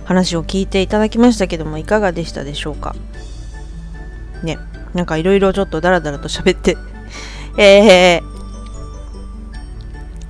[0.06, 2.96] 話を聞いていただきましたけども、いかがでしたでしょうか？
[4.42, 4.58] ね、
[4.94, 6.78] なんかいろいろちょっとダラダラと喋って、
[7.60, 8.24] えー、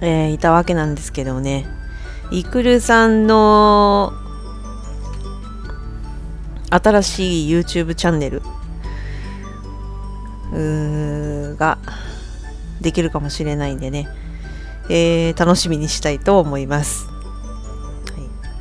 [0.01, 1.67] えーいたわけなんですけどね、
[2.31, 4.13] イクルさんの
[6.71, 8.41] 新しい YouTube チャンネル
[10.51, 11.77] が
[12.81, 14.07] できるかもしれないんでね、
[14.89, 17.05] えー楽しみにしたいと思います。
[17.07, 17.13] はい、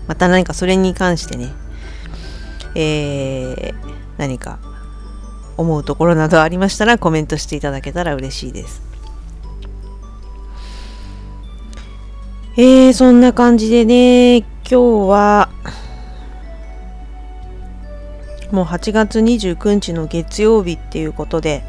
[0.07, 1.53] また何かそれに関してね、
[2.75, 4.59] えー何か
[5.57, 8.83] 思うところなどありましたらコメントしていただけたら嬉しいです。
[12.57, 15.49] えー、そんな感じでね、今日は、
[18.51, 21.63] もう8月29日の月曜日っていうことで、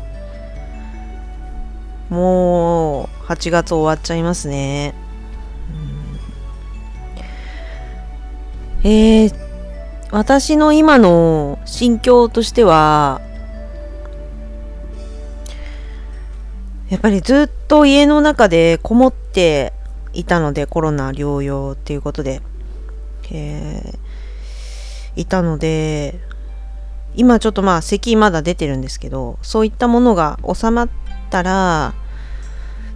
[2.09, 4.93] もう8月終わっちゃいますね。
[8.83, 9.35] うんえー、
[10.11, 13.21] 私の今の心境としては、
[16.89, 19.73] やっぱりずっと家の中でこもって
[20.13, 22.41] いたので、コロナ療養っていうことで、
[23.31, 24.09] えー
[25.19, 26.19] いたので、
[27.15, 31.93] 今ちょっとまあ咳まだ出てるんですけど、そういったものが収まってたら、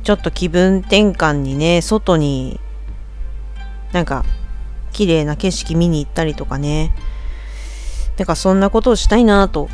[0.04, 2.60] ちょっと気分転換にね、外に
[3.92, 4.26] なんか
[4.92, 6.94] 綺麗な景色見に行ったりとかね、
[8.18, 9.70] なんかそんなことをしたいなと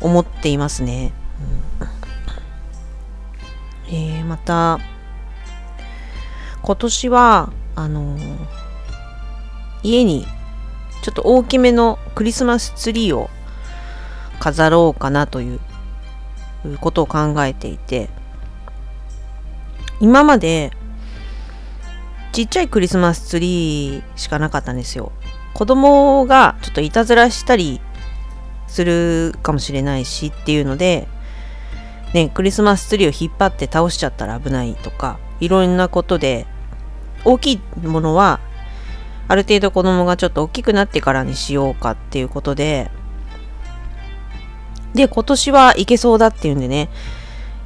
[0.00, 1.12] 思っていますね。
[1.80, 4.78] うんえーまた、
[6.62, 8.36] 今年は、あのー
[9.82, 10.26] 家に
[11.02, 13.30] ちょっと大きめのクリスマスツリーを
[14.40, 15.60] 飾ろうかなという
[16.80, 18.08] ことを考えていて、
[20.00, 20.72] 今まで
[22.32, 25.12] ちっちゃいクリスマスツリーしかなかったんですよ。
[25.54, 27.80] 子供がちょっといたずらしたり
[28.66, 31.08] するかもしれないしっていうので、
[32.12, 36.46] ね、クリスマスツリーを引っ張って倒しちゃったら危ないとか、いろんなことで、
[37.24, 38.40] 大きいものは、
[39.28, 42.90] ある程度子供がちょっと大きくなってからにしようかっていうことで、
[44.94, 46.88] で、今年はいけそうだっていうんでね、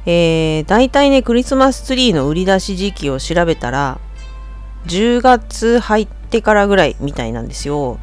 [0.05, 3.99] えー、大体ね、クリスマスツリーの売り出し時期を調べたら、
[4.87, 7.99] 10月入ってからぐらいみたいなんですよ。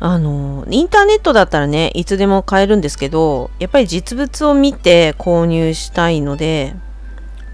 [0.00, 6.74] あの、インターネットだったらね、いつでも買えるんですけど、やっぱり実物を見て購入したいので、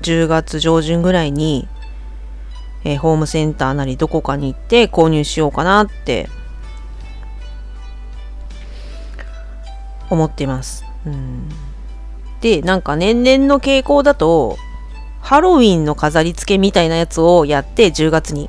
[0.03, 1.69] 10月上旬ぐらいに
[2.85, 6.29] えーホームセンターなりどこかに行って購入しようかなって
[10.11, 10.85] 思ってます。
[11.07, 11.49] うん、
[12.41, 14.57] で、なんか年々の傾向だと、
[15.21, 18.49] ハロウィンの飾り付けみたいなやつをやって10月に。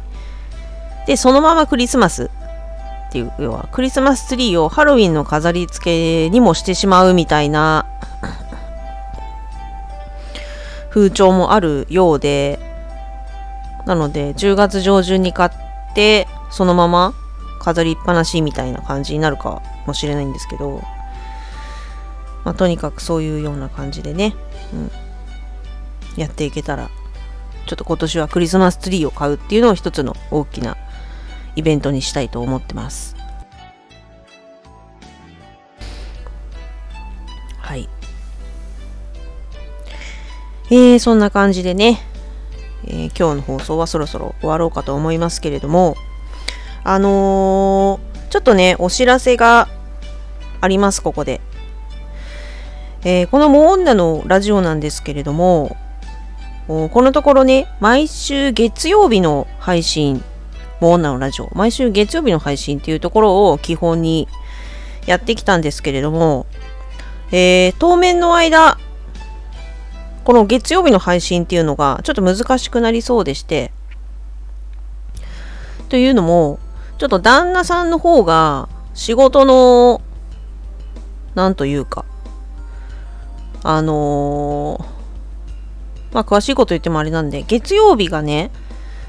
[1.07, 2.29] で、そのままクリスマス
[3.09, 7.85] っていう、要はクリスマスツリーをハロウィンの飾り付けにもしてしまうみたいな
[10.91, 12.59] 風潮もあるようで、
[13.85, 15.51] なので10月上旬に買っ
[15.95, 17.13] て、そのまま
[17.59, 20.81] 飾りっぱなしみたいな感じになるかもしれないんですけど、
[22.49, 24.33] まあ、とにかくそういうような感じでね、
[24.73, 24.91] うん、
[26.17, 26.89] やっていけたら、
[27.67, 30.75] ちょっと今年はクリスマスツリーを買うっていうのを一つの大きな
[31.55, 33.15] イベントにしたいと思ってます。
[37.59, 37.87] はい。
[40.71, 42.01] えー、そんな感じでね、
[42.85, 45.95] えー今日の放送はそろそろ終わろうかと思いますけれども、
[46.83, 49.67] あのーちょっとね、お知らせが
[50.61, 51.41] あります、ここで。
[53.03, 55.77] えーこのモー女のラジオなんですけれども、
[56.67, 60.23] このところね、毎週月曜日の配信、
[60.81, 64.27] モー女のラジオ、毎週月曜日の配信っていうところを基本に
[65.05, 66.45] やってきたんですけれども、
[67.31, 68.77] えー当面の間、
[70.25, 73.71] この月曜日の配信っていうのがちょっと難しくなりそうでして、
[75.87, 76.59] というのも、
[76.97, 80.01] ちょっと旦那さんの方が仕事の、
[81.33, 82.03] なんというか、
[83.63, 84.99] あのー
[86.11, 88.51] まあ詳しいこと言ってもあれなんで、月曜日がね、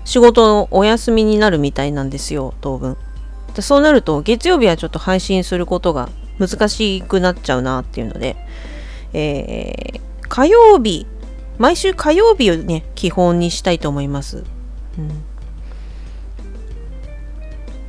[0.05, 2.97] 仕事のお休みになるみたいなんですよ、当分。
[3.55, 8.37] でそうなると、月曜日はちょっと配信することが難しくなっちゃうなっていうので、
[9.13, 11.09] えー火曜日、
[11.59, 14.45] 毎週火曜日をね、基本にしたいと思います。
[14.97, 15.25] うん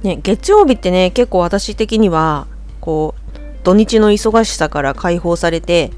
[0.02, 2.48] ね、月曜日ってね、結構私的には、
[2.80, 5.92] こう、土日の忙しさから解放されて、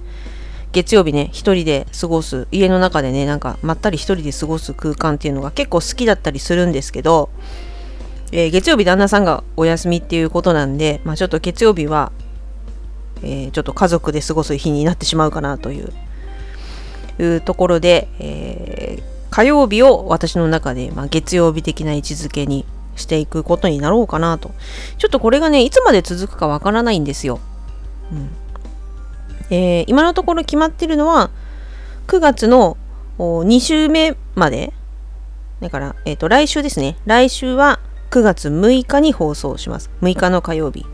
[0.74, 7.30] 月曜日ね、一人で過ごす、家の中でね、なんかまったり一人で過ごす空間っていうのが結構好きだったりするんですけど、
[8.32, 12.12] えー月曜日旦那さんがお休みっていうことなんで、まあちょっと月曜日は、
[13.22, 24.52] えーちょっと家族で過ごす日になってしまうかなというところで、えー火曜日を私の中で、まあ、月曜日的な位置づけにしていくことになろうかなと。
[25.00, 27.40] ちょっとこれがね、いつまで続くかわからないんですよ。
[28.12, 28.30] うん
[29.54, 31.30] えー今のところ決まってるのは、
[32.08, 32.76] 9月の
[33.20, 34.74] 2週目まで。
[35.62, 36.98] だから、えっ、と、来週ですね。
[37.06, 39.92] 来週は9月6日に放送します。
[40.02, 40.88] 6日の火曜日。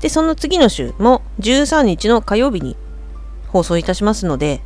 [0.00, 2.76] で、その次の週も13日の火曜日に
[3.48, 4.62] 放送いたしますので、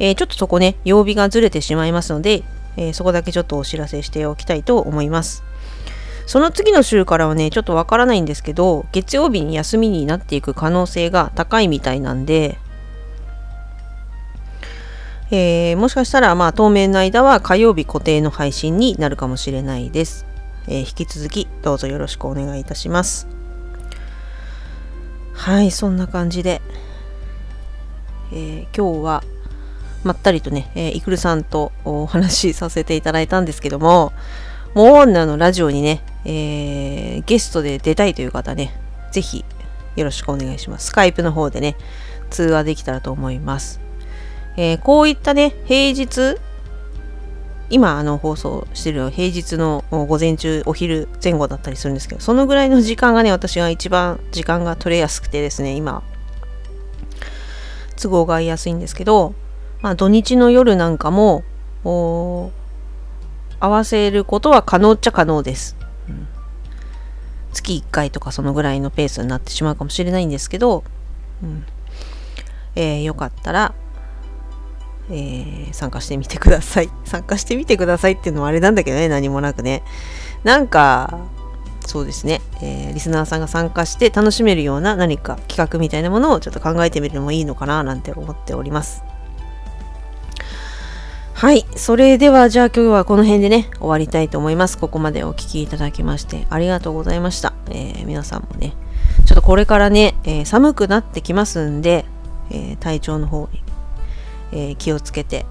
[0.00, 2.42] えーちょっとそこね、曜日がずれてしまいますので、
[2.76, 5.44] えーそこだけちょっとお知らせしておきたいと思います。
[6.30, 12.56] その次の週からはね、ちょっとわからないんですけど、月曜日に休みになっていく可能性が高いみたいなんで、
[15.32, 20.24] えーもしかしたら、まあ、当面の間は火曜日固定の配信になるかもしれないです。
[20.68, 23.26] えー引き続き、どうぞよろしくお願いいたします。
[25.32, 26.62] はい、そんな感じで、
[28.30, 29.24] えー今日は、
[30.04, 34.12] まったりとね、えーイクルさんとお話しさせていただいたんですけども、
[34.72, 38.72] モー女のラジオにね、えーゲストで出たいという方ね、
[39.12, 39.44] ぜひ
[39.96, 40.86] よろしくお願いします。
[40.86, 41.76] スカイプの方でね、
[42.30, 43.80] 通話できたらと思います。
[44.56, 46.38] えーこういったね、平日、
[47.68, 56.04] 今あの放送してる平日の午前中、お昼前後だったりするんですけど、そのぐらいの時間がね、私が一番時間が取れやすくてですね、今、
[58.00, 59.34] 都合が合いやすいんですけど、
[59.80, 61.42] まあ土日の夜なんかも、
[63.60, 65.76] 合わせることは可能っちゃ可能です。
[66.08, 66.26] うん
[67.52, 70.84] 月1回とかそのぐらいのペースになってしまうかもしれないんですけど、
[71.42, 71.64] うん
[72.76, 73.74] えーよかったら、
[75.10, 76.90] えー参加してみてください。
[77.04, 79.82] 参加してみてくださいっていうのはあれなんだけどね、何もなくね。
[80.44, 81.18] なんか、
[81.86, 89.02] そうですね、えーリスナーさんが参加して楽しめるような何か企画みたいなものをちょっと考えてみるのもいいのかななんて思っております。
[91.40, 91.64] はい。
[91.74, 94.76] それでは、じゃあ今日はこの辺でね、終わりたいと思います。
[94.76, 97.54] ここまでお聞きいただきまして、ありがとうございました。
[97.70, 98.74] えー皆さんもね、
[99.24, 102.04] ちょっとこれからね、えー寒くなってきますんで、
[102.50, 103.62] えー体調の方に、
[104.52, 105.46] え気をつけて、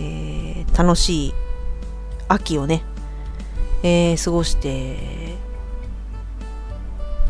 [0.00, 1.34] え楽しい
[2.26, 2.82] 秋をね、
[3.84, 5.36] え過ごして、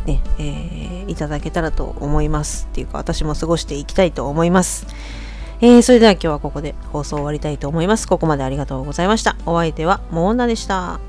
[0.07, 2.67] ね、えいただけたらと思います。
[2.71, 4.87] っていうか、私も過ごしていきたいと思います。
[5.61, 8.07] えー、それでは今日はここで放送終わりたいと思います。
[8.07, 9.37] ここまでありがとうございました。
[9.45, 11.01] お相手はモーナでした。